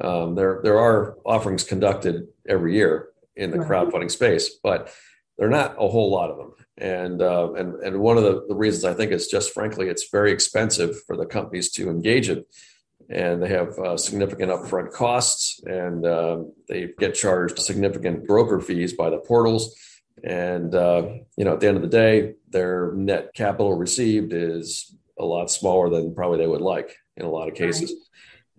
Um, 0.00 0.34
there 0.34 0.60
there 0.62 0.78
are 0.78 1.16
offerings 1.24 1.64
conducted 1.64 2.28
every 2.48 2.74
year 2.74 3.08
in 3.34 3.50
the 3.50 3.58
right. 3.58 3.68
crowdfunding 3.68 4.10
space, 4.10 4.50
but 4.62 4.92
there 5.36 5.46
are 5.46 5.50
not 5.50 5.76
a 5.78 5.88
whole 5.88 6.10
lot 6.10 6.30
of 6.30 6.36
them. 6.38 6.52
And 6.78 7.22
uh, 7.22 7.52
and 7.54 7.74
and 7.82 8.00
one 8.00 8.18
of 8.18 8.24
the, 8.24 8.44
the 8.48 8.54
reasons 8.54 8.84
I 8.84 8.94
think 8.94 9.12
is 9.12 9.28
just 9.28 9.52
frankly 9.54 9.88
it's 9.88 10.10
very 10.10 10.32
expensive 10.32 11.02
for 11.06 11.16
the 11.16 11.26
companies 11.26 11.70
to 11.72 11.88
engage 11.88 12.28
in, 12.28 12.44
and 13.08 13.42
they 13.42 13.48
have 13.48 13.78
uh, 13.78 13.96
significant 13.96 14.52
upfront 14.52 14.92
costs, 14.92 15.60
and 15.64 16.04
uh, 16.04 16.42
they 16.68 16.90
get 16.98 17.14
charged 17.14 17.58
significant 17.58 18.26
broker 18.26 18.60
fees 18.60 18.92
by 18.92 19.08
the 19.08 19.18
portals. 19.18 19.74
And 20.24 20.74
uh, 20.74 21.08
you 21.36 21.44
know, 21.44 21.54
at 21.54 21.60
the 21.60 21.68
end 21.68 21.76
of 21.76 21.82
the 21.82 21.88
day, 21.88 22.34
their 22.50 22.92
net 22.92 23.34
capital 23.34 23.74
received 23.74 24.32
is 24.32 24.94
a 25.18 25.24
lot 25.24 25.50
smaller 25.50 25.88
than 25.88 26.14
probably 26.14 26.38
they 26.38 26.46
would 26.46 26.60
like 26.60 26.96
in 27.16 27.24
a 27.24 27.30
lot 27.30 27.48
of 27.48 27.54
cases. 27.54 27.90
Right. 27.90 28.00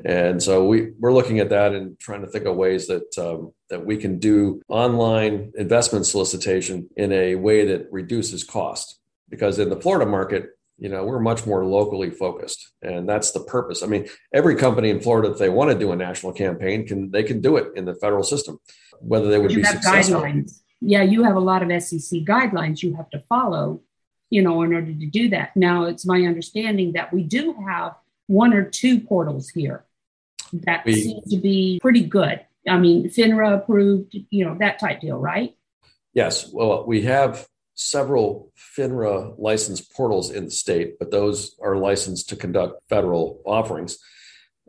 And 0.05 0.43
so 0.43 0.67
we, 0.67 0.91
we're 0.99 1.13
looking 1.13 1.39
at 1.39 1.49
that 1.49 1.73
and 1.73 1.99
trying 1.99 2.21
to 2.21 2.27
think 2.27 2.45
of 2.45 2.55
ways 2.55 2.87
that 2.87 3.17
um, 3.17 3.51
that 3.69 3.83
we 3.83 3.97
can 3.97 4.19
do 4.19 4.61
online 4.67 5.51
investment 5.57 6.05
solicitation 6.05 6.87
in 6.95 7.11
a 7.11 7.35
way 7.35 7.65
that 7.65 7.87
reduces 7.91 8.43
cost. 8.43 8.99
Because 9.29 9.59
in 9.59 9.69
the 9.69 9.81
Florida 9.81 10.09
market, 10.09 10.51
you 10.77 10.89
know, 10.89 11.03
we're 11.03 11.19
much 11.19 11.45
more 11.45 11.65
locally 11.65 12.11
focused, 12.11 12.71
and 12.81 13.09
that's 13.09 13.31
the 13.31 13.39
purpose. 13.41 13.81
I 13.81 13.87
mean, 13.87 14.07
every 14.31 14.55
company 14.55 14.91
in 14.91 15.01
Florida, 15.01 15.31
if 15.31 15.39
they 15.39 15.49
want 15.49 15.71
to 15.71 15.77
do 15.77 15.91
a 15.91 15.95
national 15.95 16.33
campaign, 16.33 16.87
can 16.87 17.09
they 17.09 17.23
can 17.23 17.41
do 17.41 17.57
it 17.57 17.71
in 17.75 17.85
the 17.85 17.95
federal 17.95 18.23
system. 18.23 18.59
Whether 19.01 19.29
they 19.29 19.39
would 19.39 19.51
you 19.51 19.57
be 19.57 19.63
have 19.63 19.81
successful. 19.81 20.21
guidelines. 20.21 20.61
Yeah, 20.81 21.01
you 21.01 21.23
have 21.23 21.35
a 21.35 21.41
lot 21.41 21.63
of 21.63 21.83
SEC 21.83 22.21
guidelines 22.21 22.83
you 22.83 22.95
have 22.95 23.09
to 23.11 23.19
follow, 23.19 23.81
you 24.29 24.41
know, 24.41 24.61
in 24.61 24.73
order 24.73 24.93
to 24.93 25.05
do 25.05 25.29
that. 25.29 25.55
Now, 25.55 25.85
it's 25.85 26.05
my 26.05 26.21
understanding 26.21 26.93
that 26.93 27.11
we 27.11 27.23
do 27.23 27.55
have 27.67 27.95
one 28.27 28.53
or 28.53 28.63
two 28.63 28.99
portals 28.99 29.49
here 29.49 29.85
that 30.53 30.85
we, 30.85 31.01
seem 31.01 31.21
to 31.29 31.37
be 31.37 31.79
pretty 31.81 32.03
good. 32.03 32.41
I 32.67 32.77
mean, 32.77 33.09
FINRA 33.09 33.55
approved, 33.57 34.15
you 34.29 34.45
know, 34.45 34.55
that 34.59 34.79
type 34.79 35.01
deal, 35.01 35.17
right? 35.17 35.55
Yes. 36.13 36.51
Well, 36.51 36.85
we 36.85 37.03
have 37.03 37.47
several 37.75 38.51
FINRA 38.75 39.35
licensed 39.37 39.93
portals 39.93 40.31
in 40.31 40.45
the 40.45 40.51
state, 40.51 40.99
but 40.99 41.11
those 41.11 41.55
are 41.61 41.77
licensed 41.77 42.29
to 42.29 42.35
conduct 42.35 42.81
federal 42.89 43.41
offerings. 43.45 43.99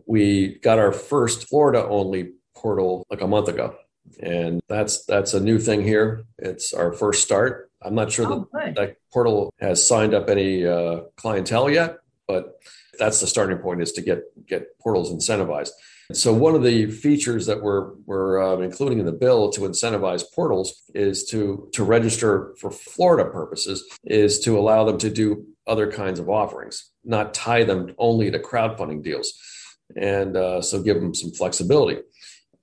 We 0.07 0.59
got 0.59 0.79
our 0.79 0.93
first 0.93 1.49
Florida 1.49 1.87
only 1.87 2.33
portal 2.55 3.07
like 3.11 3.21
a 3.21 3.27
month 3.27 3.49
ago. 3.49 3.77
And 4.21 4.61
that's 4.69 5.05
that's 5.05 5.35
a 5.35 5.41
new 5.41 5.59
thing 5.59 5.83
here. 5.83 6.25
It's 6.39 6.73
our 6.73 6.93
first 6.93 7.23
start. 7.23 7.71
I'm 7.83 7.95
not 7.95 8.11
sure 8.11 8.27
oh, 8.27 8.49
that 8.53 8.75
that 8.75 8.97
portal 9.13 9.53
has 9.61 9.87
signed 9.87 10.15
up 10.15 10.29
any 10.29 10.67
uh, 10.67 11.03
clientele 11.17 11.71
yet, 11.71 11.99
but 12.27 12.61
that's 12.99 13.21
the 13.21 13.27
starting 13.27 13.59
point 13.59 13.83
is 13.83 13.93
to 13.93 14.03
get 14.03 14.23
get 14.47 14.79
portals 14.81 15.13
incentivized. 15.13 15.71
So 16.13 16.33
one 16.33 16.55
of 16.55 16.63
the 16.63 16.91
features 16.91 17.47
that 17.47 17.63
we're 17.63 17.93
we're 18.07 18.43
um, 18.43 18.63
including 18.63 18.99
in 18.99 19.07
the 19.07 19.13
bill 19.13 19.51
to 19.53 19.61
incentivize 19.61 20.25
portals 20.35 20.83
is 20.95 21.25
to 21.27 21.69
to 21.75 21.85
register 21.85 22.55
for 22.59 22.71
Florida 22.71 23.31
purposes 23.31 23.85
is 24.05 24.41
to 24.41 24.59
allow 24.59 24.85
them 24.85 24.99
to 24.99 25.11
do 25.11 25.47
other 25.67 25.93
kinds 25.93 26.19
of 26.19 26.31
offerings, 26.31 26.91
not 27.05 27.35
tie 27.35 27.63
them 27.63 27.95
only 27.99 28.31
to 28.31 28.39
crowdfunding 28.39 29.03
deals, 29.03 29.35
and 29.97 30.35
uh, 30.35 30.63
so 30.63 30.83
give 30.83 30.99
them 31.01 31.15
some 31.15 31.31
flexibility. 31.31 32.01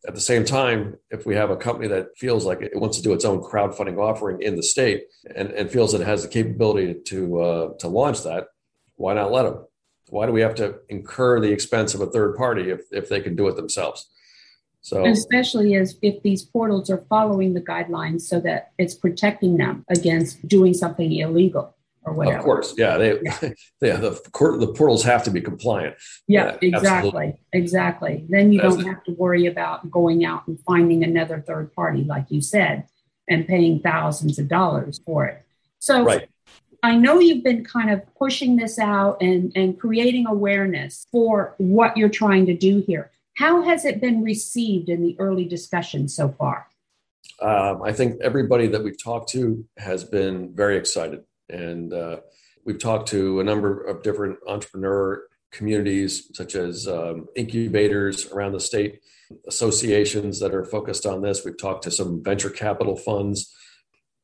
At 0.08 0.14
the 0.14 0.22
same 0.22 0.46
time, 0.46 0.98
if 1.10 1.26
we 1.26 1.36
have 1.36 1.50
a 1.50 1.56
company 1.56 1.88
that 1.88 2.18
feels 2.18 2.46
like 2.46 2.62
it 2.62 2.76
wants 2.76 2.98
to 2.98 3.04
do 3.04 3.14
its 3.14 3.26
own 3.26 3.42
crowdfunding 3.42 3.98
offering 3.98 4.42
in 4.42 4.56
the 4.56 4.64
state 4.64 5.06
and, 5.36 5.50
and 5.52 5.70
feels 5.70 5.92
that 5.92 6.02
it 6.02 6.08
has 6.08 6.22
the 6.22 6.30
capability 6.30 6.96
to 7.08 7.42
uh, 7.42 7.74
to 7.80 7.88
launch 7.88 8.24
that, 8.24 8.48
why 8.96 9.14
not 9.14 9.32
let 9.32 9.44
them? 9.44 9.66
Why 10.10 10.26
do 10.26 10.32
we 10.32 10.42
have 10.42 10.56
to 10.56 10.76
incur 10.90 11.40
the 11.40 11.52
expense 11.52 11.96
of 11.96 12.02
a 12.02 12.08
third 12.08 12.36
party 12.36 12.70
if, 12.70 12.82
if 12.92 13.10
they 13.10 13.22
can 13.22 13.36
do 13.36 13.48
it 13.48 13.56
themselves? 13.56 14.08
So, 14.82 15.04
especially 15.08 15.76
as 15.76 15.98
if 16.04 16.22
these 16.22 16.44
portals 16.44 16.92
are 16.92 17.04
following 17.10 17.56
the 17.56 17.62
guidelines 17.62 18.22
so 18.22 18.40
that 18.42 18.72
it's 18.78 18.94
protecting 18.94 19.58
them 19.58 19.84
against 19.90 20.48
doing 20.48 20.76
something 20.76 21.12
illegal 21.12 21.75
or 22.06 22.14
whatever. 22.14 22.38
Of 22.38 22.44
course, 22.44 22.74
yeah, 22.78 22.98
they, 22.98 23.20
yeah. 23.22 23.40
yeah 23.82 23.98
the 23.98 24.12
the 24.12 24.74
portals 24.76 25.04
have 25.04 25.24
to 25.24 25.32
be 25.32 25.42
compliant. 25.42 25.96
Yeah, 26.28 26.58
yeah 26.62 26.70
exactly, 26.70 26.88
absolutely. 26.88 27.40
exactly. 27.54 28.26
Then 28.30 28.52
you 28.52 28.62
As 28.62 28.76
don't 28.76 28.86
have 28.86 29.04
to 29.06 29.12
worry 29.14 29.48
about 29.48 29.90
going 29.92 30.24
out 30.24 30.48
and 30.48 30.60
finding 30.62 31.04
another 31.04 31.44
third 31.46 31.74
party, 31.74 32.04
like 32.04 32.26
you 32.30 32.42
said, 32.42 32.88
and 33.28 33.48
paying 33.48 33.80
thousands 33.80 34.40
of 34.40 34.48
dollars 34.48 35.00
for 35.06 35.26
it. 35.26 35.44
So, 35.80 36.04
right. 36.04 36.30
I 36.84 36.96
know 36.96 37.20
you've 37.20 37.44
been 37.44 37.66
kind 37.66 37.90
of 37.90 38.04
pushing 38.16 38.58
this 38.58 38.78
out 38.78 39.20
and, 39.20 39.52
and 39.56 39.80
creating 39.80 40.28
awareness 40.28 41.08
for 41.12 41.56
what 41.58 41.98
you're 41.98 42.10
trying 42.10 42.46
to 42.46 42.54
do 42.56 42.84
here. 42.86 43.10
How 43.38 43.64
has 43.64 43.86
it 43.86 44.00
been 44.00 44.24
received 44.24 44.90
in 44.90 45.02
the 45.02 45.16
early 45.18 45.46
discussion 45.46 46.08
so 46.08 46.30
far? 46.30 46.68
Um, 47.42 47.82
I 47.82 47.92
think 47.92 48.22
everybody 48.22 48.68
that 48.68 48.84
we've 48.84 49.02
talked 49.02 49.30
to 49.30 49.66
has 49.78 50.04
been 50.04 50.56
very 50.56 50.78
excited. 50.78 51.24
And 51.50 51.94
uh, 51.94 52.18
we've 52.64 52.80
talked 52.80 53.10
to 53.10 53.40
a 53.40 53.44
number 53.44 53.84
of 53.84 54.04
different 54.04 54.40
entrepreneur 54.48 55.24
communities, 55.52 56.30
such 56.34 56.56
as 56.56 56.88
um, 56.88 57.28
incubators 57.36 58.32
around 58.32 58.54
the 58.54 58.60
state, 58.60 59.02
associations 59.48 60.40
that 60.40 60.54
are 60.54 60.66
focused 60.66 61.06
on 61.06 61.22
this. 61.22 61.46
We've 61.46 61.58
talked 61.58 61.84
to 61.84 61.92
some 61.92 62.24
venture 62.24 62.50
capital 62.50 62.96
funds 62.96 63.56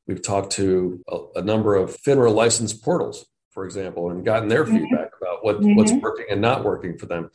We've 0.07 0.21
talked 0.21 0.51
to 0.53 1.01
a, 1.07 1.19
a 1.35 1.41
number 1.41 1.75
of 1.75 1.95
FINRA 2.01 2.33
licensed 2.33 2.83
portals, 2.83 3.25
for 3.51 3.65
example, 3.65 4.09
and 4.09 4.25
gotten 4.25 4.49
their 4.49 4.65
mm-hmm. 4.65 4.79
feedback 4.79 5.11
about 5.21 5.43
what, 5.43 5.61
mm-hmm. 5.61 5.75
what's 5.75 5.93
working 5.93 6.25
and 6.29 6.41
not 6.41 6.63
working 6.63 6.97
for 6.97 7.05
them. 7.05 7.29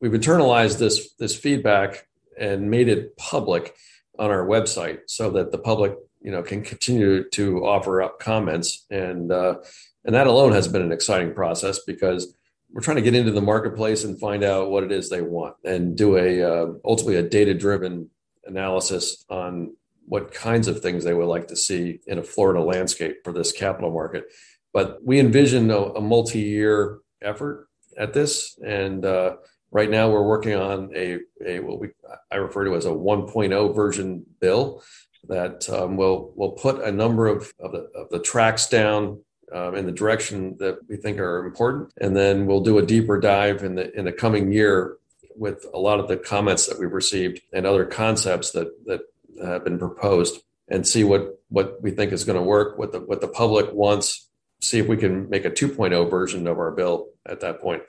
We've 0.00 0.12
internalized 0.12 0.78
this, 0.78 1.12
this 1.18 1.36
feedback 1.36 2.06
and 2.38 2.70
made 2.70 2.88
it 2.88 3.16
public 3.16 3.74
on 4.18 4.30
our 4.30 4.46
website 4.46 5.00
so 5.08 5.30
that 5.32 5.52
the 5.52 5.58
public 5.58 5.94
you 6.20 6.30
know 6.30 6.42
can 6.42 6.62
continue 6.62 7.28
to 7.30 7.64
offer 7.64 8.02
up 8.02 8.18
comments 8.18 8.86
and 8.90 9.30
uh, 9.32 9.56
and 10.04 10.14
that 10.14 10.26
alone 10.26 10.52
has 10.52 10.68
been 10.68 10.82
an 10.82 10.92
exciting 10.92 11.34
process 11.34 11.80
because 11.80 12.34
we're 12.72 12.80
trying 12.80 12.96
to 12.96 13.02
get 13.02 13.14
into 13.14 13.32
the 13.32 13.40
marketplace 13.40 14.04
and 14.04 14.18
find 14.18 14.42
out 14.42 14.70
what 14.70 14.84
it 14.84 14.92
is 14.92 15.08
they 15.08 15.22
want 15.22 15.54
and 15.64 15.96
do 15.96 16.16
a 16.16 16.42
uh, 16.42 16.72
ultimately 16.84 17.16
a 17.16 17.22
data 17.22 17.54
driven 17.54 18.10
analysis 18.44 19.24
on 19.28 19.74
what 20.06 20.32
kinds 20.32 20.68
of 20.68 20.80
things 20.80 21.04
they 21.04 21.14
would 21.14 21.26
like 21.26 21.48
to 21.48 21.56
see 21.56 22.00
in 22.06 22.18
a 22.18 22.22
Florida 22.22 22.62
landscape 22.62 23.16
for 23.24 23.32
this 23.32 23.52
capital 23.52 23.92
market. 23.92 24.24
But 24.72 25.04
we 25.04 25.18
envision 25.18 25.70
a, 25.70 25.78
a 25.78 26.00
multi 26.00 26.40
year 26.40 27.00
effort 27.22 27.68
at 27.98 28.12
this. 28.12 28.58
And 28.64 29.04
uh, 29.04 29.36
right 29.70 29.90
now 29.90 30.10
we're 30.10 30.26
working 30.26 30.54
on 30.54 30.90
a, 30.94 31.18
a 31.44 31.60
what 31.60 31.80
we 31.80 31.88
I 32.30 32.36
refer 32.36 32.64
to 32.64 32.76
as 32.76 32.86
a 32.86 32.90
1.0 32.90 33.74
version 33.74 34.24
bill 34.40 34.82
that 35.28 35.68
um, 35.70 35.96
will 35.96 36.32
will 36.36 36.52
put 36.52 36.82
a 36.82 36.92
number 36.92 37.26
of, 37.26 37.52
of, 37.60 37.72
the, 37.72 37.88
of 37.94 38.08
the 38.10 38.18
tracks 38.18 38.68
down 38.68 39.20
um, 39.52 39.74
in 39.74 39.86
the 39.86 39.92
direction 39.92 40.56
that 40.58 40.78
we 40.88 40.96
think 40.96 41.18
are 41.18 41.44
important, 41.44 41.92
and 42.00 42.16
then 42.16 42.46
we'll 42.46 42.62
do 42.62 42.78
a 42.78 42.86
deeper 42.86 43.18
dive 43.20 43.62
in 43.62 43.74
the 43.74 43.96
in 43.96 44.04
the 44.04 44.12
coming 44.12 44.52
year 44.52 44.96
with 45.36 45.66
a 45.74 45.78
lot 45.78 46.00
of 46.00 46.08
the 46.08 46.16
comments 46.16 46.66
that 46.66 46.78
we've 46.78 46.92
received 46.92 47.40
and 47.52 47.66
other 47.66 47.84
concepts 47.84 48.50
that 48.52 48.68
that 48.86 49.02
have 49.42 49.64
been 49.64 49.78
proposed 49.78 50.40
and 50.68 50.86
see 50.86 51.04
what 51.04 51.40
what 51.48 51.80
we 51.82 51.90
think 51.90 52.12
is 52.12 52.24
going 52.24 52.38
to 52.38 52.42
work, 52.42 52.78
what 52.78 52.92
the 52.92 53.00
what 53.00 53.20
the 53.20 53.28
public 53.28 53.72
wants. 53.72 54.28
See 54.60 54.78
if 54.78 54.88
we 54.88 54.96
can 54.96 55.28
make 55.28 55.44
a 55.44 55.50
2.0 55.50 56.10
version 56.10 56.46
of 56.46 56.58
our 56.58 56.70
bill 56.70 57.10
at 57.26 57.40
that 57.40 57.60
point. 57.60 57.82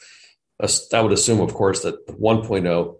That 0.59 1.01
would 1.01 1.13
assume, 1.13 1.39
of 1.39 1.53
course, 1.53 1.83
that 1.83 2.05
1.0 2.07 2.97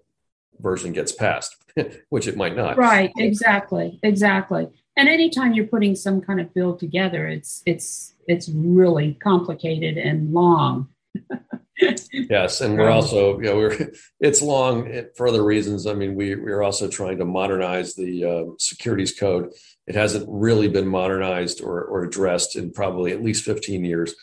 version 0.59 0.93
gets 0.93 1.11
passed, 1.11 1.55
which 2.09 2.27
it 2.27 2.37
might 2.37 2.55
not. 2.55 2.77
Right. 2.77 3.11
Exactly. 3.17 3.99
Exactly. 4.03 4.67
And 4.95 5.07
anytime 5.07 5.53
you're 5.53 5.67
putting 5.67 5.95
some 5.95 6.21
kind 6.21 6.41
of 6.41 6.53
bill 6.53 6.75
together, 6.75 7.27
it's 7.27 7.61
it's 7.65 8.13
it's 8.27 8.49
really 8.49 9.13
complicated 9.13 9.97
and 9.97 10.33
long. 10.33 10.89
yes, 12.11 12.61
and 12.61 12.77
we're 12.77 12.89
also, 12.89 13.37
you 13.37 13.45
know, 13.45 13.57
we're 13.57 13.91
it's 14.19 14.41
long 14.41 14.91
for 15.15 15.27
other 15.27 15.43
reasons. 15.43 15.85
I 15.85 15.93
mean, 15.93 16.15
we 16.15 16.35
we're 16.35 16.63
also 16.63 16.87
trying 16.87 17.19
to 17.19 17.25
modernize 17.25 17.93
the 17.93 18.25
uh, 18.25 18.43
securities 18.57 19.17
code. 19.17 19.53
It 19.85 19.95
hasn't 19.95 20.25
really 20.27 20.67
been 20.67 20.87
modernized 20.87 21.61
or, 21.61 21.83
or 21.83 22.03
addressed 22.03 22.55
in 22.55 22.71
probably 22.71 23.13
at 23.13 23.23
least 23.23 23.45
15 23.45 23.85
years, 23.85 24.15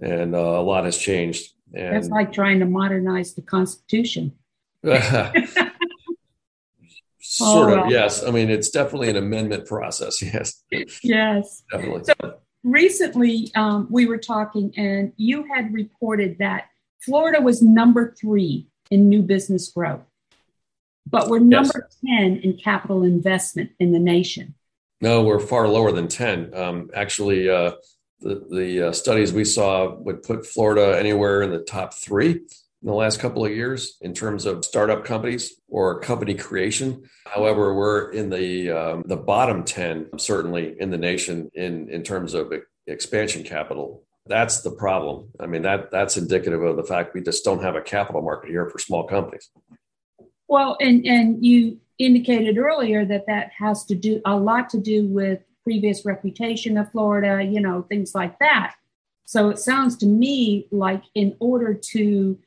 and 0.00 0.34
uh, 0.34 0.38
a 0.38 0.62
lot 0.62 0.86
has 0.86 0.96
changed. 0.96 1.52
And 1.74 1.94
That's 1.94 2.08
like 2.08 2.32
trying 2.32 2.60
to 2.60 2.66
modernize 2.66 3.34
the 3.34 3.42
Constitution. 3.42 4.32
Sort 7.36 7.70
oh, 7.70 7.84
of, 7.84 7.90
yes. 7.90 8.24
I 8.24 8.30
mean, 8.30 8.48
it's 8.48 8.70
definitely 8.70 9.10
an 9.10 9.16
amendment 9.16 9.66
process. 9.66 10.22
Yes. 10.34 10.62
Yes. 11.02 11.62
Definitely. 11.70 12.04
So 12.04 12.38
recently, 12.62 13.50
um, 13.54 13.86
we 13.90 14.06
were 14.06 14.18
talking, 14.18 14.72
and 14.76 15.12
you 15.16 15.44
had 15.52 15.72
reported 15.72 16.38
that 16.38 16.66
Florida 17.00 17.40
was 17.40 17.60
number 17.60 18.14
three 18.18 18.68
in 18.90 19.08
new 19.08 19.22
business 19.22 19.68
growth, 19.68 20.02
but 21.08 21.28
we're 21.28 21.40
number 21.40 21.88
yes. 22.04 22.20
10 22.20 22.36
in 22.38 22.56
capital 22.56 23.02
investment 23.02 23.70
in 23.78 23.92
the 23.92 23.98
nation. 23.98 24.54
No, 25.00 25.22
we're 25.22 25.40
far 25.40 25.68
lower 25.68 25.92
than 25.92 26.08
10. 26.08 26.54
Um, 26.54 26.90
actually, 26.94 27.50
uh, 27.50 27.72
the, 28.20 28.46
the 28.50 28.88
uh, 28.88 28.92
studies 28.92 29.32
we 29.32 29.44
saw 29.44 29.94
would 29.96 30.22
put 30.22 30.46
Florida 30.46 30.98
anywhere 30.98 31.42
in 31.42 31.50
the 31.50 31.58
top 31.58 31.94
three 31.94 32.40
in 32.84 32.88
the 32.88 32.94
last 32.94 33.18
couple 33.18 33.42
of 33.46 33.50
years 33.50 33.96
in 34.02 34.12
terms 34.12 34.44
of 34.44 34.62
startup 34.62 35.06
companies 35.06 35.54
or 35.68 36.00
company 36.00 36.34
creation. 36.34 37.02
However, 37.26 37.74
we're 37.74 38.10
in 38.12 38.28
the 38.28 38.70
um, 38.70 39.02
the 39.06 39.16
bottom 39.16 39.64
10 39.64 40.18
certainly 40.18 40.76
in 40.78 40.90
the 40.90 40.98
nation 40.98 41.50
in 41.54 41.88
in 41.88 42.02
terms 42.02 42.34
of 42.34 42.52
expansion 42.86 43.42
capital. 43.42 44.04
That's 44.26 44.60
the 44.60 44.70
problem. 44.70 45.30
I 45.40 45.46
mean 45.46 45.62
that 45.62 45.90
that's 45.90 46.18
indicative 46.18 46.62
of 46.62 46.76
the 46.76 46.84
fact 46.84 47.14
we 47.14 47.22
just 47.22 47.42
don't 47.42 47.62
have 47.62 47.74
a 47.74 47.80
capital 47.80 48.20
market 48.20 48.50
here 48.50 48.68
for 48.68 48.78
small 48.78 49.04
companies. 49.04 49.48
Well, 50.46 50.76
and 50.78 51.06
and 51.06 51.42
you 51.44 51.80
indicated 51.98 52.58
earlier 52.58 53.06
that 53.06 53.24
that 53.28 53.50
has 53.58 53.86
to 53.86 53.94
do 53.94 54.20
a 54.26 54.36
lot 54.36 54.68
to 54.70 54.78
do 54.78 55.06
with 55.06 55.40
previous 55.62 56.04
reputation 56.04 56.76
of 56.76 56.92
Florida, 56.92 57.42
you 57.42 57.60
know, 57.62 57.80
things 57.80 58.14
like 58.14 58.38
that. 58.40 58.74
So 59.24 59.48
it 59.48 59.58
sounds 59.58 59.96
to 59.98 60.06
me 60.06 60.68
like 60.70 61.02
in 61.14 61.34
order 61.40 61.72
to 61.72 62.38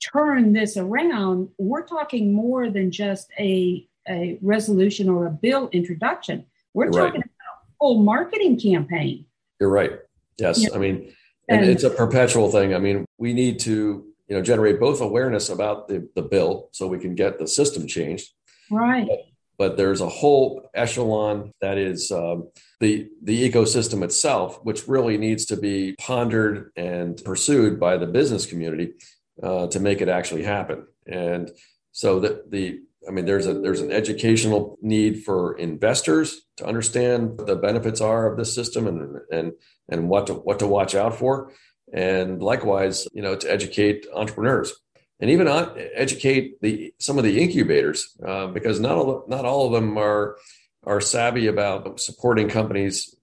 turn 0.00 0.52
this 0.52 0.76
around, 0.76 1.48
we're 1.58 1.84
talking 1.84 2.32
more 2.32 2.70
than 2.70 2.90
just 2.90 3.30
a, 3.38 3.86
a 4.08 4.38
resolution 4.42 5.08
or 5.08 5.26
a 5.26 5.30
bill 5.30 5.68
introduction. 5.72 6.46
We're 6.74 6.84
You're 6.84 6.92
talking 6.92 7.20
right. 7.20 7.30
about 7.30 7.68
a 7.68 7.72
whole 7.80 8.02
marketing 8.02 8.58
campaign. 8.58 9.26
You're 9.60 9.70
right. 9.70 9.92
Yes. 10.38 10.66
I 10.74 10.78
mean, 10.78 11.12
and, 11.48 11.62
and 11.62 11.70
it's 11.70 11.84
a 11.84 11.90
perpetual 11.90 12.50
thing. 12.50 12.74
I 12.74 12.78
mean, 12.78 13.04
we 13.18 13.32
need 13.32 13.58
to, 13.60 14.06
you 14.28 14.36
know, 14.36 14.42
generate 14.42 14.80
both 14.80 15.00
awareness 15.00 15.48
about 15.48 15.88
the, 15.88 16.08
the 16.14 16.22
bill 16.22 16.68
so 16.72 16.86
we 16.86 16.98
can 16.98 17.14
get 17.14 17.38
the 17.38 17.46
system 17.46 17.86
changed 17.86 18.30
Right. 18.70 19.06
But, 19.08 19.18
but 19.58 19.76
there's 19.76 20.00
a 20.00 20.08
whole 20.08 20.70
echelon 20.74 21.52
that 21.60 21.76
is 21.76 22.10
um, 22.10 22.48
the 22.78 23.08
the 23.22 23.50
ecosystem 23.50 24.02
itself, 24.02 24.64
which 24.64 24.88
really 24.88 25.18
needs 25.18 25.44
to 25.46 25.56
be 25.56 25.94
pondered 25.98 26.70
and 26.76 27.22
pursued 27.24 27.78
by 27.78 27.98
the 27.98 28.06
business 28.06 28.46
community 28.46 28.94
uh, 29.42 29.66
to 29.68 29.80
make 29.80 30.00
it 30.00 30.08
actually 30.08 30.42
happen. 30.42 30.86
And 31.06 31.50
so 31.92 32.20
the 32.20 32.44
the 32.48 32.80
I 33.08 33.12
mean, 33.12 33.24
there's 33.24 33.46
a 33.46 33.54
there's 33.54 33.80
an 33.80 33.92
educational 33.92 34.78
need 34.82 35.24
for 35.24 35.56
investors 35.56 36.42
to 36.58 36.66
understand 36.66 37.38
what 37.38 37.46
the 37.46 37.56
benefits 37.56 38.00
are 38.00 38.30
of 38.30 38.36
this 38.36 38.54
system 38.54 38.86
and 38.86 39.20
and 39.32 39.52
and 39.88 40.08
what 40.08 40.26
to 40.26 40.34
what 40.34 40.58
to 40.58 40.66
watch 40.66 40.94
out 40.94 41.16
for, 41.16 41.52
and 41.92 42.42
likewise, 42.42 43.08
you 43.12 43.22
know, 43.22 43.36
to 43.36 43.50
educate 43.50 44.06
entrepreneurs 44.14 44.74
and 45.20 45.30
even 45.30 45.48
educate 45.94 46.60
the 46.60 46.92
some 46.98 47.18
of 47.18 47.24
the 47.24 47.40
incubators 47.40 48.16
uh, 48.26 48.46
because 48.48 48.80
not 48.80 48.96
all 48.96 49.24
not 49.28 49.44
all 49.44 49.66
of 49.66 49.72
them 49.72 49.96
are 49.98 50.36
are 50.84 51.00
savvy 51.00 51.46
about 51.46 52.00
supporting 52.00 52.48
companies 52.48 53.14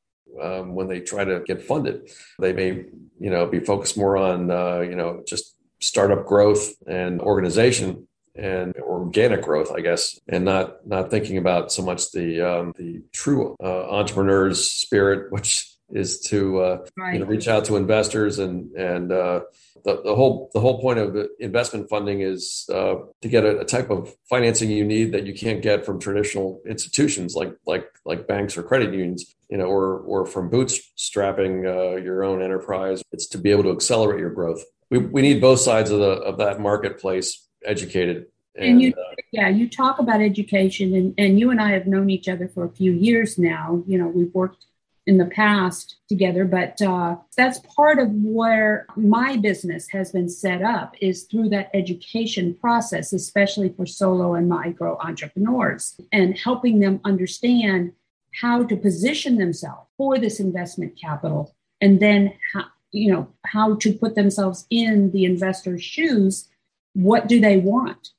um, 0.41 0.75
when 0.75 0.87
they 0.87 0.99
try 0.99 1.23
to 1.23 1.41
get 1.45 1.61
funded. 1.61 2.09
They 2.39 2.53
may 2.53 2.85
you 3.19 3.29
know 3.29 3.47
be 3.47 3.59
focused 3.59 3.97
more 3.97 4.17
on 4.17 4.51
uh, 4.51 4.79
you 4.79 4.95
know 4.95 5.23
just 5.27 5.55
startup 5.79 6.25
growth 6.25 6.73
and 6.87 7.21
organization 7.21 8.07
and 8.35 8.75
organic 8.77 9.41
growth, 9.41 9.71
I 9.71 9.81
guess, 9.81 10.19
and 10.27 10.45
not 10.45 10.85
not 10.85 11.09
thinking 11.09 11.37
about 11.37 11.71
so 11.71 11.81
much 11.81 12.11
the 12.11 12.41
um, 12.41 12.73
the 12.77 13.01
true 13.11 13.55
uh, 13.61 13.89
entrepreneur's 13.89 14.69
spirit, 14.69 15.31
which 15.31 15.73
is 15.89 16.19
to 16.19 16.59
uh, 16.59 16.85
right. 16.97 17.13
you 17.13 17.19
know, 17.19 17.25
reach 17.25 17.47
out 17.47 17.65
to 17.65 17.77
investors 17.77 18.39
and 18.39 18.71
and 18.73 19.11
uh, 19.11 19.41
the, 19.83 20.01
the 20.03 20.15
whole 20.15 20.49
the 20.53 20.59
whole 20.59 20.81
point 20.81 20.99
of 20.99 21.15
investment 21.39 21.89
funding 21.89 22.21
is 22.21 22.69
uh, 22.73 22.95
to 23.21 23.29
get 23.29 23.45
a, 23.45 23.59
a, 23.59 23.65
type 23.65 23.89
of 23.89 24.13
financing 24.29 24.69
you 24.69 24.83
need 24.83 25.13
that 25.13 25.25
you 25.25 25.33
can't 25.33 25.61
get 25.61 25.85
from 25.85 25.99
traditional 25.99 26.61
institutions 26.67 27.35
like 27.35 27.53
like 27.65 27.87
like 28.03 28.27
banks 28.27 28.57
or 28.57 28.63
credit 28.63 28.93
unions 28.93 29.33
you 29.49 29.57
know 29.57 29.65
or 29.65 29.99
or 29.99 30.25
from 30.25 30.49
bootstrapping 30.49 31.65
uh, 31.65 31.95
your 31.95 32.23
own 32.23 32.41
enterprise 32.41 33.01
it's 33.13 33.27
to 33.27 33.37
be 33.37 33.49
able 33.49 33.63
to 33.63 33.71
accelerate 33.71 34.19
your 34.19 34.31
growth 34.31 34.63
we, 34.89 34.97
we 34.99 35.21
need 35.21 35.41
both 35.41 35.59
sides 35.59 35.91
of 35.91 35.99
the 35.99 36.11
of 36.21 36.37
that 36.37 36.59
marketplace 36.59 37.47
educated 37.65 38.27
and, 38.55 38.65
and 38.65 38.81
you 38.81 38.93
uh, 38.93 39.15
yeah 39.31 39.49
you 39.49 39.69
talk 39.69 39.99
about 39.99 40.21
education 40.21 40.93
and, 40.95 41.13
and 41.17 41.39
you 41.39 41.51
and 41.51 41.61
i 41.61 41.71
have 41.71 41.87
known 41.87 42.09
each 42.09 42.27
other 42.27 42.47
for 42.47 42.65
a 42.65 42.69
few 42.69 42.91
years 42.91 43.37
now. 43.37 43.83
You 43.87 43.97
know 43.97 44.07
we've 44.07 44.33
worked 44.33 44.65
in 45.05 45.17
the 45.17 45.25
past 45.25 45.97
together 46.09 46.43
but 46.43 46.81
uh, 46.81 47.15
that's 47.37 47.59
part 47.59 47.97
of 47.97 48.09
where 48.11 48.85
my 48.97 49.37
business 49.37 49.87
has 49.89 50.11
been 50.11 50.27
set 50.27 50.61
up 50.61 50.95
is 50.99 51.23
through 51.23 51.47
that 51.47 51.69
education 51.73 52.53
process 52.53 53.13
especially 53.13 53.69
for 53.69 53.85
solo 53.85 54.35
and 54.35 54.49
micro 54.49 54.97
entrepreneurs 54.99 55.97
and 56.11 56.37
helping 56.37 56.79
them 56.79 56.99
understand 57.05 57.93
how 58.41 58.63
to 58.63 58.75
position 58.75 59.37
themselves 59.37 59.87
for 59.97 60.19
this 60.19 60.41
investment 60.41 60.93
capital 60.99 61.55
and 61.79 61.99
then 61.99 62.33
how 62.53 62.65
you 62.91 63.11
know 63.11 63.27
how 63.45 63.75
to 63.75 63.93
put 63.93 64.15
themselves 64.15 64.65
in 64.69 65.11
the 65.11 65.25
investor's 65.25 65.83
shoes 65.83 66.47
what 66.93 67.27
do 67.27 67.39
they 67.39 67.57
want 67.57 68.09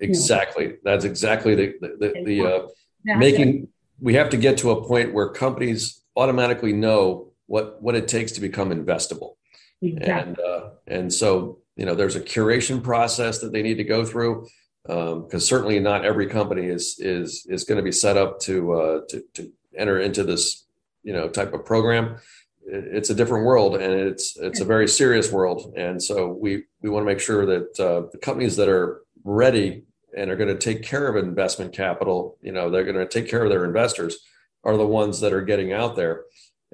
exactly 0.00 0.64
you 0.64 0.70
know? 0.70 0.76
that's 0.84 1.04
exactly 1.04 1.54
the 1.54 1.74
the, 1.80 1.96
the, 1.98 2.24
the 2.24 2.46
uh, 2.46 2.66
making 3.18 3.68
we 4.02 4.14
have 4.14 4.30
to 4.30 4.36
get 4.36 4.58
to 4.58 4.72
a 4.72 4.84
point 4.84 5.14
where 5.14 5.28
companies 5.28 6.02
automatically 6.16 6.72
know 6.72 7.32
what 7.46 7.80
what 7.80 7.94
it 7.94 8.08
takes 8.08 8.32
to 8.32 8.40
become 8.40 8.70
investable. 8.70 9.36
Exactly. 9.80 10.12
And 10.12 10.40
uh, 10.40 10.70
and 10.86 11.12
so 11.12 11.60
you 11.76 11.86
know 11.86 11.94
there's 11.94 12.16
a 12.16 12.20
curation 12.20 12.82
process 12.82 13.38
that 13.38 13.52
they 13.52 13.62
need 13.62 13.76
to 13.76 13.84
go 13.84 14.04
through 14.04 14.48
because 14.84 15.34
um, 15.34 15.40
certainly 15.40 15.78
not 15.78 16.04
every 16.04 16.26
company 16.26 16.66
is 16.66 16.96
is 16.98 17.46
is 17.48 17.64
going 17.64 17.76
to 17.76 17.82
be 17.82 17.92
set 17.92 18.16
up 18.16 18.40
to 18.40 18.72
uh, 18.72 19.00
to 19.08 19.24
to 19.34 19.52
enter 19.76 19.98
into 20.00 20.24
this 20.24 20.66
you 21.02 21.12
know 21.12 21.28
type 21.28 21.54
of 21.54 21.64
program. 21.64 22.16
It's 22.64 23.10
a 23.10 23.14
different 23.14 23.44
world, 23.44 23.76
and 23.76 23.92
it's 23.92 24.36
it's 24.36 24.60
a 24.60 24.64
very 24.64 24.88
serious 24.88 25.30
world. 25.32 25.74
And 25.76 26.02
so 26.02 26.28
we 26.28 26.64
we 26.80 26.90
want 26.90 27.02
to 27.02 27.06
make 27.06 27.20
sure 27.20 27.44
that 27.46 27.80
uh, 27.80 28.08
the 28.12 28.18
companies 28.18 28.56
that 28.56 28.68
are 28.68 29.02
ready 29.24 29.84
and 30.16 30.30
are 30.30 30.36
going 30.36 30.48
to 30.48 30.58
take 30.58 30.82
care 30.82 31.08
of 31.08 31.16
investment 31.16 31.72
capital, 31.72 32.38
you 32.40 32.52
know, 32.52 32.70
they're 32.70 32.84
going 32.84 32.96
to 32.96 33.06
take 33.06 33.28
care 33.28 33.42
of 33.42 33.50
their 33.50 33.64
investors 33.64 34.18
are 34.64 34.76
the 34.76 34.86
ones 34.86 35.20
that 35.20 35.32
are 35.32 35.42
getting 35.42 35.72
out 35.72 35.96
there 35.96 36.24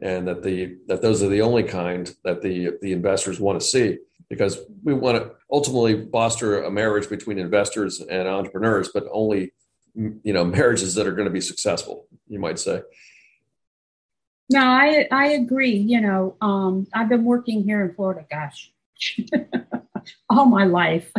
and 0.00 0.28
that 0.28 0.42
the 0.42 0.76
that 0.86 1.02
those 1.02 1.22
are 1.22 1.28
the 1.28 1.42
only 1.42 1.62
kind 1.62 2.14
that 2.24 2.42
the 2.42 2.70
the 2.82 2.92
investors 2.92 3.40
want 3.40 3.60
to 3.60 3.66
see 3.66 3.98
because 4.28 4.60
we 4.84 4.92
want 4.92 5.16
to 5.16 5.30
ultimately 5.50 6.08
foster 6.10 6.62
a 6.62 6.70
marriage 6.70 7.08
between 7.08 7.38
investors 7.38 8.00
and 8.00 8.28
entrepreneurs 8.28 8.90
but 8.92 9.04
only 9.10 9.52
you 9.94 10.32
know 10.32 10.44
marriages 10.44 10.94
that 10.94 11.06
are 11.06 11.12
going 11.12 11.26
to 11.28 11.32
be 11.32 11.40
successful 11.40 12.06
you 12.28 12.38
might 12.38 12.58
say 12.58 12.80
no 14.50 14.60
i 14.60 15.06
i 15.10 15.28
agree 15.28 15.76
you 15.76 16.00
know 16.00 16.36
um, 16.40 16.86
i've 16.94 17.08
been 17.08 17.24
working 17.24 17.62
here 17.62 17.84
in 17.84 17.94
florida 17.94 18.24
gosh 18.30 18.72
all 20.30 20.46
my 20.46 20.64
life 20.64 21.12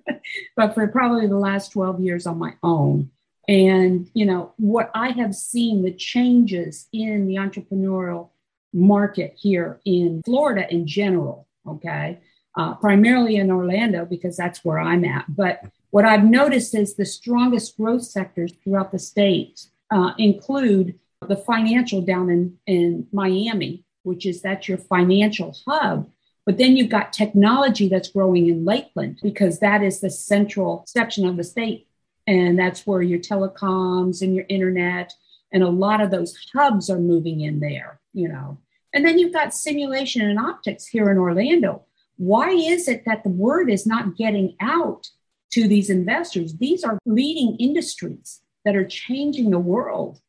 but 0.56 0.74
for 0.74 0.86
probably 0.88 1.26
the 1.26 1.38
last 1.38 1.72
12 1.72 2.00
years 2.00 2.26
on 2.26 2.38
my 2.38 2.54
own 2.62 3.10
and, 3.50 4.08
you 4.14 4.26
know, 4.26 4.52
what 4.58 4.92
I 4.94 5.10
have 5.10 5.34
seen 5.34 5.82
the 5.82 5.90
changes 5.90 6.86
in 6.92 7.26
the 7.26 7.34
entrepreneurial 7.34 8.28
market 8.72 9.34
here 9.36 9.80
in 9.84 10.22
Florida 10.24 10.72
in 10.72 10.86
general, 10.86 11.48
okay, 11.66 12.20
uh, 12.56 12.74
primarily 12.74 13.34
in 13.34 13.50
Orlando 13.50 14.04
because 14.04 14.36
that's 14.36 14.64
where 14.64 14.78
I'm 14.78 15.04
at. 15.04 15.24
But 15.28 15.64
what 15.90 16.04
I've 16.04 16.22
noticed 16.22 16.76
is 16.76 16.94
the 16.94 17.04
strongest 17.04 17.76
growth 17.76 18.04
sectors 18.04 18.52
throughout 18.62 18.92
the 18.92 19.00
state 19.00 19.66
uh, 19.90 20.12
include 20.16 21.00
the 21.28 21.36
financial 21.36 22.00
down 22.00 22.30
in, 22.30 22.56
in 22.66 23.06
Miami, 23.12 23.84
which 24.02 24.26
is 24.26 24.42
that's 24.42 24.68
your 24.68 24.78
financial 24.78 25.56
hub. 25.66 26.10
But 26.46 26.58
then 26.58 26.76
you've 26.76 26.88
got 26.88 27.12
technology 27.12 27.88
that's 27.88 28.08
growing 28.08 28.48
in 28.48 28.64
Lakeland 28.64 29.20
because 29.22 29.60
that 29.60 29.82
is 29.82 30.00
the 30.00 30.10
central 30.10 30.84
section 30.86 31.26
of 31.26 31.36
the 31.36 31.44
state 31.44 31.86
and 32.26 32.58
that's 32.58 32.86
where 32.86 33.02
your 33.02 33.18
telecoms 33.18 34.22
and 34.22 34.34
your 34.34 34.46
internet 34.48 35.12
and 35.52 35.62
a 35.62 35.68
lot 35.68 36.00
of 36.00 36.10
those 36.10 36.36
hubs 36.54 36.88
are 36.88 36.98
moving 36.98 37.40
in 37.40 37.60
there, 37.60 38.00
you 38.12 38.28
know. 38.28 38.58
And 38.92 39.04
then 39.04 39.18
you've 39.18 39.32
got 39.32 39.54
simulation 39.54 40.22
and 40.22 40.38
optics 40.38 40.86
here 40.86 41.10
in 41.10 41.18
Orlando. 41.18 41.84
Why 42.16 42.50
is 42.50 42.88
it 42.88 43.04
that 43.06 43.22
the 43.22 43.30
word 43.30 43.70
is 43.70 43.86
not 43.86 44.16
getting 44.16 44.56
out 44.60 45.08
to 45.52 45.66
these 45.66 45.90
investors? 45.90 46.56
These 46.56 46.84
are 46.84 46.98
leading 47.04 47.56
industries 47.56 48.40
that 48.64 48.76
are 48.76 48.84
changing 48.84 49.50
the 49.50 49.58
world. 49.58 50.20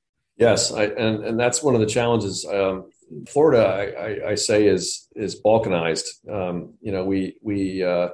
Yes, 0.41 0.73
I, 0.73 0.85
and 0.85 1.23
and 1.23 1.39
that's 1.39 1.61
one 1.61 1.75
of 1.75 1.81
the 1.81 1.87
challenges. 1.87 2.45
Um, 2.45 2.89
Florida, 3.27 3.63
I, 3.63 4.05
I, 4.05 4.29
I, 4.31 4.35
say, 4.35 4.65
is 4.65 5.07
is 5.15 5.39
balkanized. 5.39 6.27
Um, 6.27 6.73
you 6.81 6.91
know, 6.91 7.05
we 7.05 7.35
we 7.43 7.83
uh, 7.83 8.09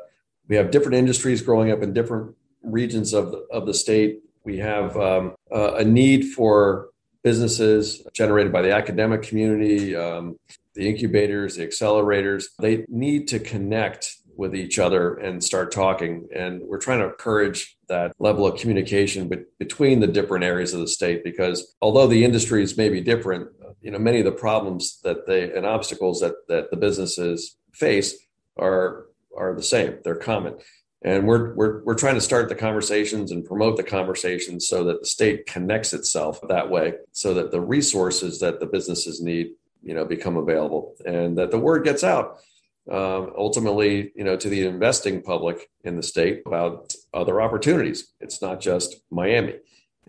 we 0.49 0.57
have 0.57 0.69
different 0.69 0.95
industries 0.95 1.41
growing 1.41 1.71
up 1.71 1.81
in 1.81 1.93
different 1.93 2.35
regions 2.63 3.13
of 3.13 3.31
the, 3.31 3.37
of 3.49 3.65
the 3.65 3.73
state. 3.73 4.23
We 4.43 4.57
have 4.57 4.97
um, 4.97 5.35
uh, 5.49 5.75
a 5.75 5.85
need 5.85 6.25
for 6.33 6.89
businesses 7.23 8.05
generated 8.11 8.51
by 8.51 8.61
the 8.61 8.73
academic 8.73 9.21
community, 9.21 9.95
um, 9.95 10.37
the 10.73 10.89
incubators, 10.89 11.55
the 11.55 11.65
accelerators. 11.65 12.43
They 12.59 12.83
need 12.89 13.29
to 13.29 13.39
connect 13.39 14.17
with 14.37 14.55
each 14.55 14.79
other 14.79 15.15
and 15.15 15.43
start 15.43 15.71
talking. 15.71 16.27
And 16.33 16.61
we're 16.61 16.77
trying 16.77 16.99
to 16.99 17.07
encourage 17.07 17.77
that 17.89 18.13
level 18.19 18.45
of 18.45 18.59
communication 18.59 19.27
be- 19.27 19.43
between 19.59 19.99
the 19.99 20.07
different 20.07 20.45
areas 20.45 20.73
of 20.73 20.79
the 20.79 20.87
state 20.87 21.23
because 21.23 21.75
although 21.81 22.07
the 22.07 22.23
industries 22.23 22.77
may 22.77 22.89
be 22.89 23.01
different, 23.01 23.49
you 23.81 23.91
know, 23.91 23.99
many 23.99 24.19
of 24.19 24.25
the 24.25 24.31
problems 24.31 24.99
that 25.03 25.25
they 25.25 25.51
and 25.51 25.65
obstacles 25.65 26.19
that 26.21 26.35
that 26.47 26.69
the 26.71 26.77
businesses 26.77 27.57
face 27.73 28.15
are 28.57 29.07
are 29.35 29.55
the 29.55 29.63
same. 29.63 29.97
They're 30.03 30.15
common. 30.15 30.55
And 31.03 31.27
we're, 31.27 31.53
we're, 31.53 31.83
we're 31.83 31.95
trying 31.95 32.15
to 32.15 32.21
start 32.21 32.49
the 32.49 32.55
conversations 32.55 33.31
and 33.31 33.45
promote 33.45 33.77
the 33.77 33.83
conversations 33.83 34.67
so 34.67 34.83
that 34.85 34.99
the 34.99 35.05
state 35.05 35.45
connects 35.45 35.93
itself 35.93 36.39
that 36.49 36.69
way 36.71 36.93
so 37.11 37.35
that 37.35 37.51
the 37.51 37.61
resources 37.61 38.39
that 38.39 38.59
the 38.59 38.65
businesses 38.65 39.21
need 39.21 39.51
you 39.83 39.93
know 39.93 40.05
become 40.05 40.37
available 40.37 40.95
and 41.05 41.37
that 41.37 41.51
the 41.51 41.59
word 41.59 41.83
gets 41.83 42.03
out 42.03 42.39
um, 42.89 43.33
ultimately 43.37 44.11
you 44.15 44.23
know 44.23 44.37
to 44.37 44.49
the 44.49 44.65
investing 44.65 45.21
public 45.21 45.69
in 45.83 45.95
the 45.95 46.03
state 46.03 46.43
about 46.45 46.93
other 47.13 47.41
opportunities. 47.41 48.13
It's 48.19 48.41
not 48.41 48.59
just 48.59 48.95
miami. 49.11 49.55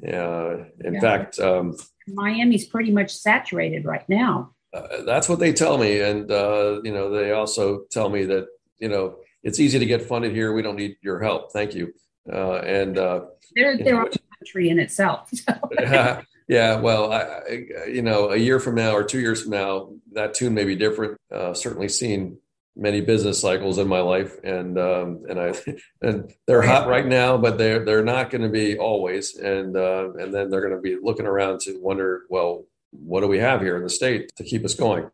Uh, 0.06 0.64
in 0.84 0.94
yeah. 0.94 1.00
fact 1.00 1.40
um, 1.40 1.76
miami's 2.06 2.66
pretty 2.66 2.92
much 2.92 3.14
saturated 3.14 3.84
right 3.84 4.08
now. 4.08 4.52
Uh, 4.72 5.02
that's 5.04 5.28
what 5.28 5.40
they 5.40 5.52
tell 5.52 5.78
me. 5.78 6.00
And 6.00 6.30
uh, 6.30 6.80
you 6.84 6.92
know 6.92 7.10
they 7.10 7.32
also 7.32 7.84
tell 7.90 8.08
me 8.08 8.24
that 8.26 8.46
you 8.78 8.88
know 8.88 9.16
it's 9.42 9.60
easy 9.60 9.78
to 9.78 9.86
get 9.86 10.02
funded 10.02 10.32
here. 10.32 10.52
We 10.52 10.62
don't 10.62 10.76
need 10.76 10.96
your 11.02 11.20
help. 11.20 11.52
Thank 11.52 11.74
you. 11.74 11.92
Uh, 12.30 12.56
and 12.56 12.98
uh, 12.98 13.22
they're, 13.54 13.78
they're 13.78 14.02
a 14.02 14.10
country 14.38 14.68
in 14.70 14.78
itself. 14.78 15.30
So. 15.46 16.22
Yeah, 16.48 16.80
well, 16.80 17.12
I, 17.12 17.86
you 17.88 18.00
know, 18.00 18.30
a 18.30 18.36
year 18.36 18.58
from 18.58 18.74
now 18.74 18.92
or 18.92 19.04
two 19.04 19.20
years 19.20 19.42
from 19.42 19.50
now, 19.50 19.90
that 20.12 20.32
tune 20.32 20.54
may 20.54 20.64
be 20.64 20.76
different. 20.76 21.18
Uh, 21.30 21.52
certainly 21.52 21.90
seen 21.90 22.38
many 22.78 23.00
business 23.00 23.40
cycles 23.40 23.78
in 23.78 23.88
my 23.88 24.00
life, 24.00 24.36
and 24.44 24.78
um, 24.78 25.24
and 25.28 25.40
I 25.40 25.52
and 26.02 26.32
they're 26.46 26.62
hot 26.62 26.88
right 26.88 27.06
now, 27.06 27.36
but 27.36 27.58
they're 27.58 27.84
they're 27.84 28.04
not 28.04 28.30
going 28.30 28.42
to 28.42 28.48
be 28.48 28.78
always, 28.78 29.36
and 29.36 29.76
uh, 29.76 30.12
and 30.14 30.32
then 30.32 30.48
they're 30.48 30.62
going 30.62 30.76
to 30.76 30.80
be 30.80 30.96
looking 31.02 31.26
around 31.26 31.60
to 31.60 31.78
wonder, 31.80 32.22
well, 32.30 32.64
what 32.92 33.20
do 33.20 33.28
we 33.28 33.38
have 33.38 33.60
here 33.60 33.76
in 33.76 33.82
the 33.82 33.90
state 33.90 34.30
to 34.36 34.44
keep 34.44 34.64
us 34.64 34.74
going? 34.74 35.10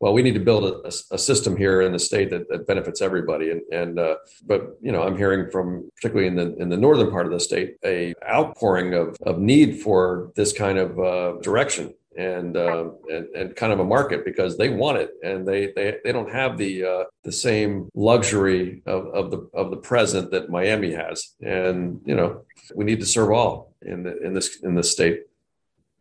well, 0.00 0.12
we 0.12 0.22
need 0.22 0.34
to 0.34 0.40
build 0.40 0.64
a, 0.64 0.92
a, 1.10 1.18
system 1.18 1.56
here 1.56 1.80
in 1.82 1.92
the 1.92 1.98
state 1.98 2.30
that, 2.30 2.48
that 2.48 2.66
benefits 2.66 3.02
everybody. 3.02 3.50
And, 3.50 3.62
and 3.72 3.98
uh, 3.98 4.16
but 4.46 4.78
you 4.80 4.92
know, 4.92 5.02
I'm 5.02 5.16
hearing 5.16 5.50
from 5.50 5.90
particularly 5.96 6.28
in 6.28 6.36
the 6.36 6.56
in 6.56 6.68
the 6.68 6.76
northern 6.76 7.10
part 7.10 7.26
of 7.26 7.32
the 7.32 7.40
state 7.40 7.76
a 7.84 8.14
outpouring 8.28 8.94
of 8.94 9.16
of 9.22 9.38
need 9.38 9.80
for 9.80 10.32
this 10.36 10.52
kind 10.52 10.78
of 10.78 10.98
uh, 10.98 11.32
direction 11.42 11.94
and, 12.18 12.56
uh, 12.56 12.90
and 13.08 13.26
and 13.36 13.56
kind 13.56 13.72
of 13.72 13.78
a 13.78 13.84
market 13.84 14.24
because 14.24 14.58
they 14.58 14.68
want 14.68 14.98
it 14.98 15.12
and 15.22 15.46
they 15.46 15.72
they, 15.72 15.96
they 16.04 16.12
don't 16.12 16.30
have 16.30 16.58
the 16.58 16.84
uh, 16.84 17.04
the 17.22 17.32
same 17.32 17.88
luxury 17.94 18.82
of, 18.86 19.06
of 19.14 19.30
the 19.30 19.48
of 19.54 19.70
the 19.70 19.76
present 19.76 20.30
that 20.32 20.50
Miami 20.50 20.92
has. 20.92 21.34
And 21.40 22.00
you 22.04 22.16
know, 22.16 22.42
we 22.74 22.84
need 22.84 23.00
to 23.00 23.06
serve 23.06 23.30
all 23.30 23.72
in 23.82 24.02
the, 24.02 24.20
in 24.20 24.34
this 24.34 24.58
in 24.62 24.74
this 24.74 24.90
state. 24.90 25.22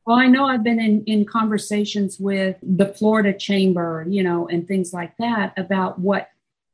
Well, 0.05 0.17
I 0.17 0.27
know 0.27 0.45
I've 0.45 0.63
been 0.63 0.79
in, 0.79 1.03
in 1.03 1.25
conversations 1.25 2.17
with 2.17 2.55
the 2.63 2.87
Florida 2.87 3.33
Chamber, 3.33 4.05
you 4.07 4.23
know, 4.23 4.47
and 4.47 4.65
things 4.65 4.93
like 4.93 5.15
that 5.17 5.53
about 5.57 5.99
what 5.99 6.29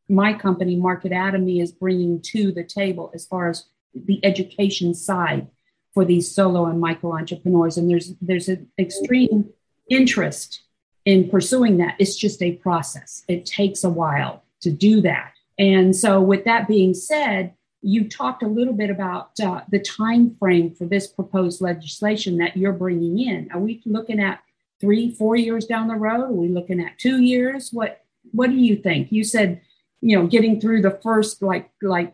my 0.08 0.34
company, 0.34 0.78
Marketatomy, 0.78 1.62
is 1.62 1.72
bringing 1.72 2.22
to 2.22 2.52
the 2.52 2.64
table 2.64 3.12
as 3.16 3.26
far 3.26 3.50
as 3.50 3.66
the 3.96 4.24
education 4.24 4.94
side 4.94 5.48
for 5.94 6.06
these 6.06 6.30
solo 6.30 6.66
and 6.66 6.80
micro 6.80 7.16
entrepreneurs. 7.16 7.78
And 7.78 7.90
there's 7.90 8.14
there's 8.22 8.50
an 8.50 8.68
extreme 8.80 9.50
interest 9.90 10.62
in 11.06 11.30
pursuing 11.30 11.78
that. 11.78 11.96
It's 12.00 12.16
just 12.16 12.42
a 12.42 12.54
process. 12.54 13.24
It 13.28 13.46
takes 13.46 13.84
a 13.84 13.90
while 13.90 14.44
to 14.62 14.72
do 14.72 15.02
that. 15.02 15.34
And 15.60 15.96
so, 15.96 16.22
with 16.22 16.46
that 16.46 16.68
being 16.68 16.94
said, 16.94 17.54
you 17.82 18.10
talked 18.10 18.44
a 18.44 18.48
little 18.48 18.74
bit 18.74 18.90
about 18.90 19.32
uh, 19.42 19.62
the 19.70 19.80
time 19.80 20.36
frame 20.36 20.74
for 20.74 20.86
this 20.86 21.08
proposed 21.08 21.62
legislation 21.62 22.38
that 22.38 22.56
you're 22.56 22.74
bringing 22.74 23.20
in. 23.20 23.52
Are 23.52 23.60
we 23.60 23.82
looking 23.86 24.22
at 24.22 24.40
three, 24.80 25.14
four 25.14 25.36
years 25.36 25.66
down 25.66 25.90
the 25.90 25.96
road? 25.96 26.24
Are 26.24 26.32
we 26.32 26.48
looking 26.48 26.80
at 26.80 26.98
two 26.98 27.22
years? 27.22 27.70
What 27.72 28.02
What 28.32 28.50
do 28.50 28.56
you 28.56 28.78
think? 28.78 29.12
You 29.12 29.24
said, 29.24 29.62
you 30.02 30.18
know, 30.18 30.28
getting 30.28 30.60
through 30.60 30.82
the 30.82 31.00
first 31.04 31.42
like 31.42 31.70
like 31.82 32.14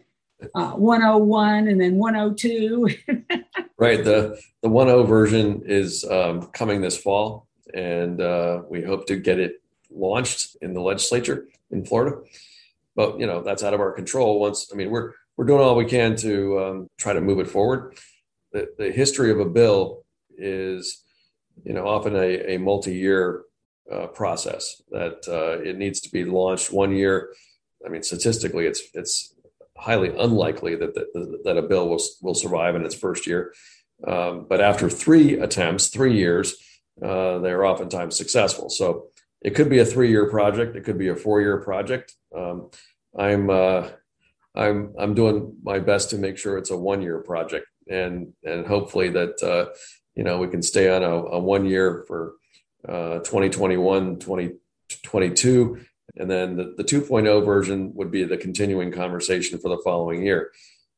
uh, 0.55 0.71
101 0.71 1.67
and 1.67 1.81
then 1.81 1.95
102. 1.95 2.89
right. 3.77 4.03
The 4.03 4.39
the 4.61 4.69
10 4.69 5.05
version 5.05 5.63
is 5.65 6.05
um, 6.05 6.47
coming 6.47 6.81
this 6.81 6.97
fall, 6.97 7.47
and 7.73 8.21
uh, 8.21 8.61
we 8.69 8.81
hope 8.81 9.07
to 9.07 9.15
get 9.15 9.39
it 9.39 9.61
launched 9.91 10.57
in 10.61 10.73
the 10.73 10.81
legislature 10.81 11.47
in 11.71 11.85
Florida. 11.85 12.17
But 12.95 13.19
you 13.19 13.27
know 13.27 13.41
that's 13.41 13.63
out 13.63 13.73
of 13.73 13.79
our 13.79 13.91
control. 13.91 14.39
Once 14.39 14.69
I 14.73 14.75
mean 14.75 14.89
we're 14.89 15.13
we're 15.39 15.45
doing 15.45 15.61
all 15.61 15.77
we 15.77 15.85
can 15.85 16.17
to 16.17 16.59
um, 16.59 16.89
try 16.97 17.13
to 17.13 17.21
move 17.21 17.39
it 17.39 17.47
forward. 17.47 17.97
The, 18.51 18.67
the, 18.77 18.91
history 18.91 19.31
of 19.31 19.39
a 19.39 19.45
bill 19.45 20.03
is, 20.37 21.01
you 21.63 21.71
know, 21.71 21.87
often 21.87 22.13
a, 22.13 22.55
a 22.55 22.57
multi-year 22.57 23.43
uh, 23.89 24.07
process 24.07 24.81
that 24.91 25.25
uh, 25.29 25.63
it 25.63 25.77
needs 25.77 26.01
to 26.01 26.11
be 26.11 26.25
launched 26.25 26.73
one 26.73 26.91
year. 26.91 27.33
I 27.85 27.89
mean, 27.89 28.03
statistically, 28.03 28.65
it's 28.65 28.81
it's 28.93 29.33
highly 29.79 30.15
unlikely 30.17 30.75
that 30.75 30.93
that, 30.95 31.57
a 31.57 31.61
bill 31.61 31.89
will 31.89 32.01
will 32.21 32.35
survive 32.35 32.75
in 32.75 32.85
its 32.85 32.95
first 32.95 33.25
year. 33.25 33.53
Um, 34.05 34.45
but 34.47 34.61
after 34.61 34.89
three 34.89 35.39
attempts, 35.39 35.87
three 35.87 36.15
years, 36.15 36.55
uh, 37.03 37.39
they're 37.39 37.65
oftentimes 37.65 38.15
successful. 38.15 38.69
So 38.69 39.07
it 39.41 39.55
could 39.55 39.69
be 39.69 39.79
a 39.79 39.85
three-year 39.85 40.29
project. 40.29 40.75
It 40.75 40.83
could 40.83 40.97
be 40.97 41.09
a 41.09 41.15
four-year 41.15 41.57
project. 41.61 42.13
Um, 42.35 42.69
I'm 43.17 43.49
uh, 43.49 43.89
I'm 44.55 44.93
I'm 44.99 45.13
doing 45.13 45.55
my 45.63 45.79
best 45.79 46.09
to 46.11 46.17
make 46.17 46.37
sure 46.37 46.57
it's 46.57 46.71
a 46.71 46.77
one 46.77 47.01
year 47.01 47.19
project, 47.19 47.67
and 47.87 48.33
and 48.43 48.67
hopefully 48.67 49.09
that 49.09 49.41
uh, 49.41 49.73
you 50.15 50.23
know 50.23 50.37
we 50.39 50.47
can 50.47 50.61
stay 50.61 50.89
on 50.89 51.03
a, 51.03 51.15
a 51.15 51.39
one 51.39 51.65
year 51.65 52.03
for 52.07 52.33
uh, 52.87 53.19
2021, 53.19 54.19
2022, 54.19 55.85
and 56.15 56.29
then 56.29 56.57
the, 56.57 56.73
the 56.77 56.83
2.0 56.83 57.45
version 57.45 57.93
would 57.95 58.11
be 58.11 58.23
the 58.23 58.37
continuing 58.37 58.91
conversation 58.91 59.59
for 59.59 59.69
the 59.69 59.81
following 59.83 60.23
year. 60.23 60.51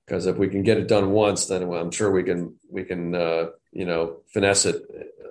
Because 0.05 0.25
if 0.25 0.37
we 0.37 0.47
can 0.47 0.63
get 0.63 0.77
it 0.77 0.87
done 0.87 1.11
once, 1.11 1.45
then 1.45 1.63
I'm 1.63 1.91
sure 1.91 2.11
we 2.11 2.23
can 2.23 2.55
we 2.69 2.83
can 2.83 3.15
uh, 3.15 3.47
you 3.71 3.85
know 3.85 4.21
finesse 4.33 4.65
it 4.65 4.75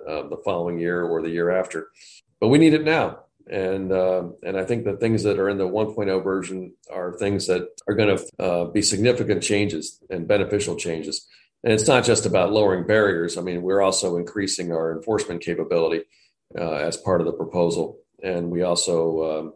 uh, 0.07 0.27
the 0.27 0.41
following 0.43 0.79
year 0.79 1.03
or 1.03 1.21
the 1.21 1.29
year 1.29 1.51
after. 1.51 1.89
But 2.39 2.47
we 2.47 2.57
need 2.57 2.73
it 2.73 2.83
now 2.83 3.19
and 3.49 3.91
uh, 3.91 4.23
and 4.43 4.57
I 4.57 4.63
think 4.63 4.85
the 4.85 4.97
things 4.97 5.23
that 5.23 5.39
are 5.39 5.49
in 5.49 5.57
the 5.57 5.67
1.0 5.67 6.23
version 6.23 6.73
are 6.91 7.13
things 7.13 7.47
that 7.47 7.67
are 7.87 7.95
going 7.95 8.17
to 8.17 8.43
uh, 8.43 8.65
be 8.65 8.81
significant 8.81 9.43
changes 9.43 9.99
and 10.09 10.27
beneficial 10.27 10.75
changes. 10.75 11.27
And 11.63 11.73
it's 11.73 11.87
not 11.87 12.05
just 12.05 12.25
about 12.25 12.51
lowering 12.51 12.87
barriers. 12.87 13.37
I 13.37 13.41
mean, 13.41 13.61
we're 13.61 13.81
also 13.81 14.17
increasing 14.17 14.71
our 14.71 14.95
enforcement 14.95 15.41
capability 15.41 16.03
uh, 16.57 16.71
as 16.71 16.97
part 16.97 17.21
of 17.21 17.27
the 17.27 17.33
proposal, 17.33 17.99
and 18.23 18.49
we 18.49 18.63
also, 18.63 19.39
um, 19.39 19.53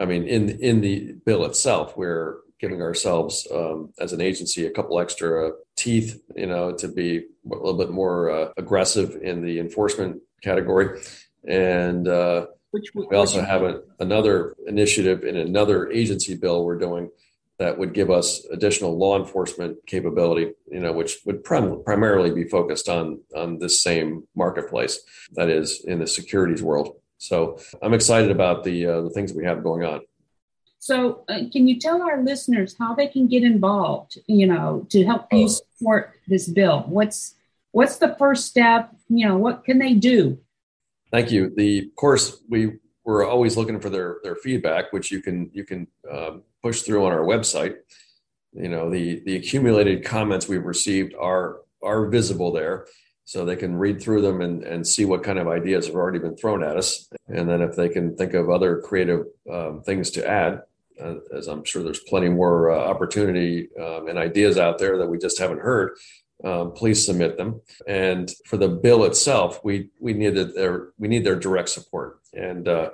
I 0.00 0.04
mean, 0.04 0.24
in 0.24 0.50
in 0.60 0.80
the 0.80 1.14
bill 1.24 1.44
itself, 1.44 1.96
we're 1.96 2.38
giving 2.60 2.82
ourselves 2.82 3.46
um, 3.52 3.92
as 4.00 4.12
an 4.12 4.20
agency 4.20 4.66
a 4.66 4.70
couple 4.70 4.98
extra 4.98 5.52
teeth, 5.76 6.20
you 6.36 6.46
know, 6.46 6.72
to 6.72 6.88
be 6.88 7.18
a 7.18 7.54
little 7.54 7.78
bit 7.78 7.90
more 7.90 8.30
uh, 8.30 8.48
aggressive 8.56 9.16
in 9.22 9.44
the 9.44 9.58
enforcement 9.60 10.20
category, 10.42 11.00
and 11.46 12.08
uh, 12.08 12.46
which, 12.70 12.90
we 12.94 13.16
also 13.16 13.42
have 13.42 13.62
a, 13.62 13.82
another 14.00 14.54
initiative 14.66 15.24
in 15.24 15.36
another 15.36 15.90
agency 15.90 16.34
bill 16.34 16.64
we're 16.64 16.78
doing 16.78 17.10
that 17.58 17.76
would 17.76 17.92
give 17.92 18.10
us 18.10 18.44
additional 18.52 18.96
law 18.96 19.18
enforcement 19.18 19.76
capability, 19.86 20.52
you 20.70 20.78
know, 20.78 20.92
which 20.92 21.18
would 21.24 21.42
prim- 21.42 21.82
primarily 21.84 22.30
be 22.30 22.44
focused 22.44 22.88
on 22.88 23.20
on 23.34 23.58
this 23.58 23.82
same 23.82 24.26
marketplace 24.34 25.00
that 25.32 25.48
is 25.48 25.84
in 25.84 25.98
the 25.98 26.06
securities 26.06 26.62
world. 26.62 26.96
So 27.18 27.58
I'm 27.82 27.94
excited 27.94 28.30
about 28.30 28.64
the 28.64 28.86
uh, 28.86 29.00
the 29.02 29.10
things 29.10 29.32
we 29.32 29.44
have 29.44 29.62
going 29.62 29.84
on. 29.84 30.00
So, 30.78 31.24
uh, 31.28 31.40
can 31.52 31.66
you 31.66 31.78
tell 31.78 32.02
our 32.02 32.22
listeners 32.22 32.76
how 32.78 32.94
they 32.94 33.08
can 33.08 33.26
get 33.26 33.42
involved? 33.42 34.18
You 34.26 34.46
know, 34.46 34.86
to 34.90 35.04
help 35.04 35.26
you 35.32 35.44
oh. 35.44 35.48
support 35.48 36.14
this 36.28 36.48
bill. 36.48 36.84
What's 36.86 37.34
what's 37.72 37.96
the 37.96 38.14
first 38.16 38.46
step? 38.46 38.94
You 39.08 39.26
know, 39.26 39.36
what 39.36 39.64
can 39.64 39.78
they 39.78 39.94
do? 39.94 40.38
Thank 41.10 41.32
you. 41.32 41.52
The 41.56 41.86
of 41.86 41.96
course 41.96 42.42
we 42.48 42.78
we're 43.04 43.26
always 43.26 43.56
looking 43.56 43.80
for 43.80 43.90
their 43.90 44.18
their 44.22 44.36
feedback, 44.36 44.92
which 44.92 45.10
you 45.10 45.20
can 45.20 45.50
you 45.52 45.64
can 45.64 45.88
um, 46.10 46.42
push 46.62 46.82
through 46.82 47.04
on 47.04 47.12
our 47.12 47.24
website. 47.24 47.76
You 48.52 48.68
know 48.68 48.88
the 48.88 49.20
the 49.20 49.36
accumulated 49.36 50.04
comments 50.04 50.46
we've 50.46 50.64
received 50.64 51.14
are 51.18 51.60
are 51.82 52.06
visible 52.06 52.52
there, 52.52 52.86
so 53.28 53.44
they 53.44 53.56
can 53.56 53.76
read 53.76 54.00
through 54.00 54.22
them 54.22 54.40
and 54.40 54.64
and 54.64 54.86
see 54.86 55.04
what 55.04 55.22
kind 55.22 55.38
of 55.38 55.48
ideas 55.48 55.86
have 55.86 55.96
already 55.96 56.18
been 56.18 56.36
thrown 56.36 56.62
at 56.62 56.76
us, 56.76 57.08
and 57.28 57.48
then 57.48 57.60
if 57.60 57.76
they 57.76 57.88
can 57.88 58.16
think 58.16 58.34
of 58.34 58.48
other 58.48 58.80
creative 58.80 59.26
um, 59.52 59.82
things 59.82 60.10
to 60.12 60.26
add, 60.26 60.62
uh, 61.02 61.16
as 61.36 61.46
I'm 61.46 61.64
sure 61.64 61.82
there's 61.82 62.00
plenty 62.00 62.28
more 62.28 62.70
uh, 62.70 62.78
opportunity 62.78 63.68
um, 63.76 64.08
and 64.08 64.18
ideas 64.18 64.56
out 64.56 64.78
there 64.78 64.98
that 64.98 65.08
we 65.08 65.18
just 65.18 65.38
haven't 65.38 65.60
heard 65.60 65.96
um, 66.44 66.72
please 66.72 67.04
submit 67.04 67.36
them. 67.36 67.60
And 67.86 68.32
for 68.46 68.56
the 68.56 68.68
bill 68.68 69.04
itself, 69.04 69.60
we 69.64 69.90
we 70.00 70.12
need 70.12 70.30
their 70.30 70.88
we 70.98 71.08
need 71.08 71.24
their 71.24 71.36
direct 71.36 71.68
support. 71.68 72.20
And 72.32 72.68
uh, 72.68 72.90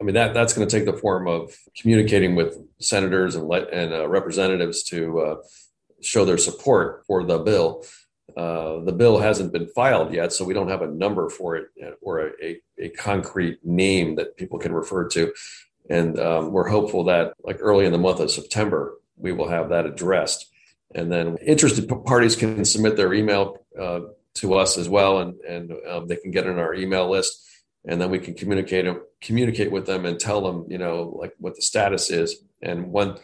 I 0.00 0.04
mean 0.04 0.14
that 0.14 0.34
that's 0.34 0.52
going 0.52 0.68
to 0.68 0.76
take 0.76 0.86
the 0.86 0.98
form 0.98 1.28
of 1.28 1.56
communicating 1.80 2.34
with 2.34 2.58
senators 2.80 3.36
and 3.36 3.46
let 3.46 3.72
and 3.72 3.92
uh, 3.92 4.08
representatives 4.08 4.82
to 4.84 5.20
uh, 5.20 5.36
show 6.00 6.24
their 6.24 6.38
support 6.38 7.04
for 7.06 7.24
the 7.24 7.38
bill. 7.38 7.84
Uh, 8.38 8.84
the 8.84 8.92
bill 8.92 9.18
hasn't 9.18 9.52
been 9.52 9.66
filed 9.74 10.14
yet, 10.14 10.32
so 10.32 10.44
we 10.44 10.54
don't 10.54 10.68
have 10.68 10.82
a 10.82 10.86
number 10.86 11.28
for 11.28 11.56
it 11.56 11.70
or 12.00 12.20
a, 12.20 12.30
a, 12.40 12.60
a 12.78 12.88
concrete 12.90 13.58
name 13.64 14.14
that 14.14 14.36
people 14.36 14.60
can 14.60 14.72
refer 14.72 15.08
to. 15.08 15.32
And 15.90 16.20
um, 16.20 16.52
we're 16.52 16.68
hopeful 16.68 17.02
that, 17.04 17.32
like 17.42 17.58
early 17.60 17.84
in 17.84 17.90
the 17.90 17.98
month 17.98 18.20
of 18.20 18.30
September, 18.30 18.94
we 19.16 19.32
will 19.32 19.48
have 19.48 19.70
that 19.70 19.86
addressed. 19.86 20.46
And 20.94 21.10
then 21.10 21.36
interested 21.38 21.88
parties 22.06 22.36
can 22.36 22.64
submit 22.64 22.96
their 22.96 23.12
email 23.12 23.58
uh, 23.76 24.00
to 24.34 24.54
us 24.54 24.78
as 24.78 24.88
well, 24.88 25.18
and, 25.18 25.40
and 25.40 25.72
um, 25.90 26.06
they 26.06 26.16
can 26.16 26.30
get 26.30 26.46
in 26.46 26.60
our 26.60 26.74
email 26.74 27.10
list 27.10 27.44
and 27.88 28.00
then 28.00 28.10
we 28.10 28.18
can 28.18 28.34
communicate 28.34 28.86
communicate 29.20 29.72
with 29.72 29.86
them 29.86 30.04
and 30.04 30.18
tell 30.18 30.40
them 30.40 30.66
you 30.68 30.78
know 30.78 31.16
like 31.18 31.32
what 31.38 31.54
the 31.56 31.62
status 31.62 32.10
is 32.10 32.36
and 32.60 32.92
when 32.92 33.16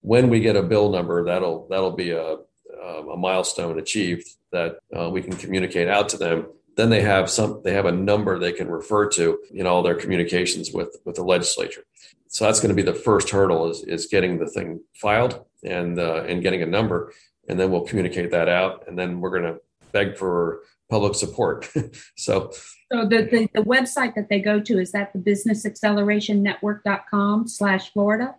when 0.00 0.28
we 0.28 0.40
get 0.40 0.56
a 0.56 0.62
bill 0.62 0.90
number 0.90 1.24
that'll 1.24 1.66
that'll 1.68 1.96
be 1.96 2.10
a 2.10 2.36
um, 2.84 3.08
a 3.08 3.16
milestone 3.16 3.78
achieved 3.78 4.28
that 4.52 4.78
uh, 4.96 5.10
we 5.10 5.22
can 5.22 5.36
communicate 5.36 5.88
out 5.88 6.08
to 6.08 6.16
them 6.16 6.46
then 6.76 6.90
they 6.90 7.00
have 7.00 7.30
some 7.30 7.60
they 7.64 7.72
have 7.72 7.86
a 7.86 7.92
number 7.92 8.38
they 8.38 8.52
can 8.52 8.68
refer 8.68 9.08
to 9.08 9.38
in 9.52 9.66
all 9.66 9.82
their 9.82 9.94
communications 9.94 10.72
with 10.72 10.96
with 11.04 11.16
the 11.16 11.22
legislature 11.22 11.84
so 12.28 12.44
that's 12.44 12.60
going 12.60 12.74
to 12.74 12.74
be 12.74 12.82
the 12.82 12.98
first 12.98 13.30
hurdle 13.30 13.70
is 13.70 13.82
is 13.84 14.06
getting 14.06 14.38
the 14.38 14.46
thing 14.46 14.80
filed 14.94 15.44
and 15.62 15.98
uh, 15.98 16.22
and 16.24 16.42
getting 16.42 16.62
a 16.62 16.66
number 16.66 17.12
and 17.48 17.58
then 17.58 17.70
we'll 17.70 17.86
communicate 17.86 18.30
that 18.30 18.48
out 18.48 18.84
and 18.88 18.98
then 18.98 19.20
we're 19.20 19.30
going 19.30 19.42
to 19.42 19.60
beg 19.92 20.16
for 20.16 20.62
public 20.90 21.14
support 21.14 21.70
so 22.16 22.50
so 22.92 23.06
the, 23.06 23.22
the, 23.22 23.48
the, 23.54 23.62
website 23.62 24.14
that 24.14 24.28
they 24.28 24.40
go 24.40 24.60
to, 24.60 24.78
is 24.78 24.92
that 24.92 25.12
the 25.12 25.18
businessaccelerationnetwork.com 25.18 27.48
slash 27.48 27.92
Florida? 27.92 28.36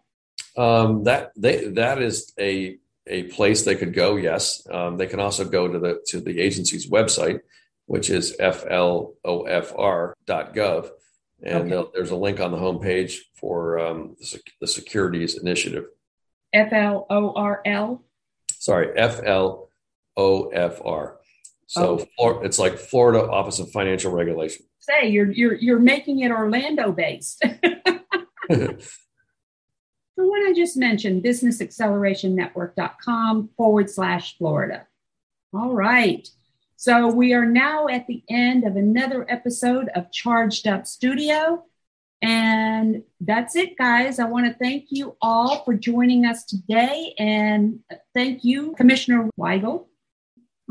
Um, 0.56 1.04
that 1.04 1.34
they 1.36 1.68
that 1.70 2.02
is 2.02 2.32
a 2.40 2.78
a 3.08 3.24
place 3.24 3.64
they 3.64 3.76
could 3.76 3.94
go. 3.94 4.16
Yes, 4.16 4.66
um, 4.72 4.98
they 4.98 5.08
can 5.08 5.20
also 5.20 5.46
go 5.46 5.68
to 5.68 5.80
the 5.80 6.02
to 6.08 6.20
the 6.20 6.40
agency's 6.40 6.90
website, 6.90 7.42
which 7.86 8.10
is 8.10 8.36
flofr.gov, 8.40 10.16
and 11.44 11.74
okay. 11.74 11.90
there's 11.94 12.12
a 12.12 12.16
link 12.16 12.40
on 12.40 12.52
the 12.52 12.58
homepage 12.58 13.18
for 13.36 13.80
um, 13.80 14.16
the, 14.20 14.40
the 14.62 14.68
securities 14.68 15.38
initiative. 15.38 15.86
F 16.54 16.74
L 16.74 17.06
O 17.10 17.34
R 17.34 17.62
L. 17.66 18.04
Sorry, 18.52 18.98
F 18.98 19.22
L 19.24 19.70
O 20.18 20.50
F 20.50 20.82
R. 20.84 21.18
So 21.68 22.08
oh. 22.20 22.40
it's 22.42 22.60
like 22.60 22.78
Florida 22.78 23.28
Office 23.30 23.60
of 23.60 23.72
Financial 23.72 24.12
Regulation. 24.12 24.66
Say 24.80 25.10
you're 25.10 25.32
you're 25.32 25.56
you're 25.56 25.80
making 25.80 26.20
it 26.20 26.32
Orlando 26.32 26.92
based. 26.92 27.44
the 30.26 30.32
one 30.32 30.48
I 30.48 30.54
just 30.54 30.76
mentioned, 30.76 31.24
businessaccelerationnetwork.com 31.24 33.50
forward 33.56 33.92
slash 33.92 34.38
Florida. 34.38 34.88
All 35.54 35.74
right. 35.74 36.28
So 36.78 37.10
we 37.10 37.34
are 37.34 37.46
now 37.46 37.88
at 37.88 38.08
the 38.08 38.24
end 38.28 38.66
of 38.66 38.76
another 38.76 39.26
episode 39.30 39.90
of 39.90 40.12
Charged 40.12 40.68
Up 40.68 40.88
Studio. 40.88 41.64
And 42.22 43.04
that's 43.22 43.56
it, 43.56 43.78
guys. 43.78 44.18
I 44.18 44.26
want 44.26 44.48
to 44.48 44.54
thank 44.58 44.88
you 44.90 45.16
all 45.22 45.64
for 45.64 45.76
joining 45.76 46.26
us 46.26 46.44
today. 46.44 47.14
And 47.20 47.82
thank 48.16 48.44
you, 48.44 48.74
Commissioner 48.74 49.30
Weigel, 49.40 49.86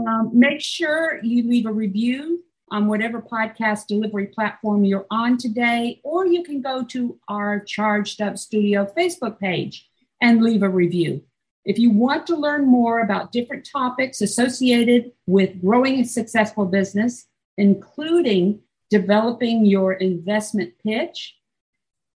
um, 0.05 0.33
make 0.35 0.61
sure 0.61 1.21
you 1.23 1.49
leave 1.49 1.67
a 1.67 1.73
review 1.73 2.43
on 2.75 2.89
whatever 2.89 3.23
podcast 3.23 3.87
delivery 3.87 4.27
platform 4.27 4.85
you're 4.85 5.07
on 5.09 5.39
today, 5.39 6.01
or 6.03 6.27
you 6.27 6.43
can 6.43 6.61
go 6.61 6.83
to 6.83 7.17
our 7.29 7.61
Charged 7.61 8.21
Up 8.21 8.37
Studio 8.37 8.93
Facebook 8.99 9.39
page 9.39 9.89
and 10.21 10.43
leave 10.43 10.65
a 10.65 10.69
review. 10.69 11.23
If 11.65 11.79
you 11.79 11.93
want 11.93 12.27
to 12.27 12.37
learn 12.37 12.67
more 12.67 12.99
about 12.99 13.31
different 13.31 13.65
topics 13.65 14.21
associated 14.21 15.13
with 15.25 15.61
growing 15.61 16.01
a 16.01 16.05
successful 16.05 16.67
business, 16.67 17.27
including 17.57 18.59
developing 18.91 19.65
your 19.65 19.93
investment 19.93 20.73
pitch, 20.85 21.37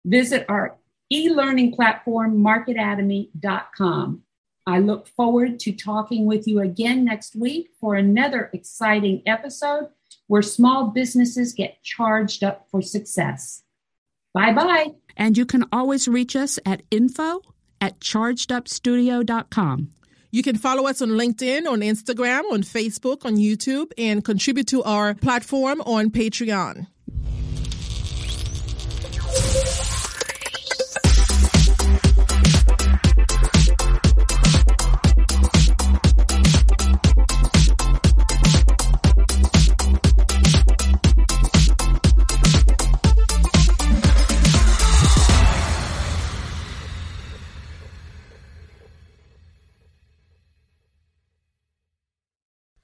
visit 0.05 0.43
our 0.49 0.75
e 1.11 1.29
learning 1.29 1.73
platform, 1.73 2.35
marketatomy.com. 2.39 4.23
I 4.65 4.79
look 4.79 5.07
forward 5.07 5.59
to 5.59 5.71
talking 5.71 6.25
with 6.25 6.47
you 6.47 6.61
again 6.61 7.05
next 7.05 7.35
week 7.35 7.69
for 7.79 7.93
another 7.93 8.49
exciting 8.53 9.21
episode 9.27 9.89
where 10.27 10.41
small 10.41 10.87
businesses 10.87 11.53
get 11.53 11.81
charged 11.83 12.43
up 12.43 12.67
for 12.69 12.81
success. 12.81 13.63
Bye 14.33 14.53
bye. 14.53 14.93
And 15.15 15.37
you 15.37 15.45
can 15.45 15.65
always 15.71 16.07
reach 16.07 16.35
us 16.35 16.59
at 16.65 16.83
info 16.91 17.41
at 17.81 17.99
chargedupstudio.com. 17.99 19.89
You 20.29 20.43
can 20.43 20.57
follow 20.57 20.87
us 20.87 21.01
on 21.01 21.09
LinkedIn, 21.09 21.67
on 21.67 21.79
Instagram, 21.79 22.43
on 22.51 22.61
Facebook, 22.61 23.25
on 23.25 23.37
YouTube, 23.37 23.91
and 23.97 24.23
contribute 24.23 24.67
to 24.67 24.83
our 24.83 25.15
platform 25.15 25.81
on 25.81 26.11
Patreon. 26.11 26.87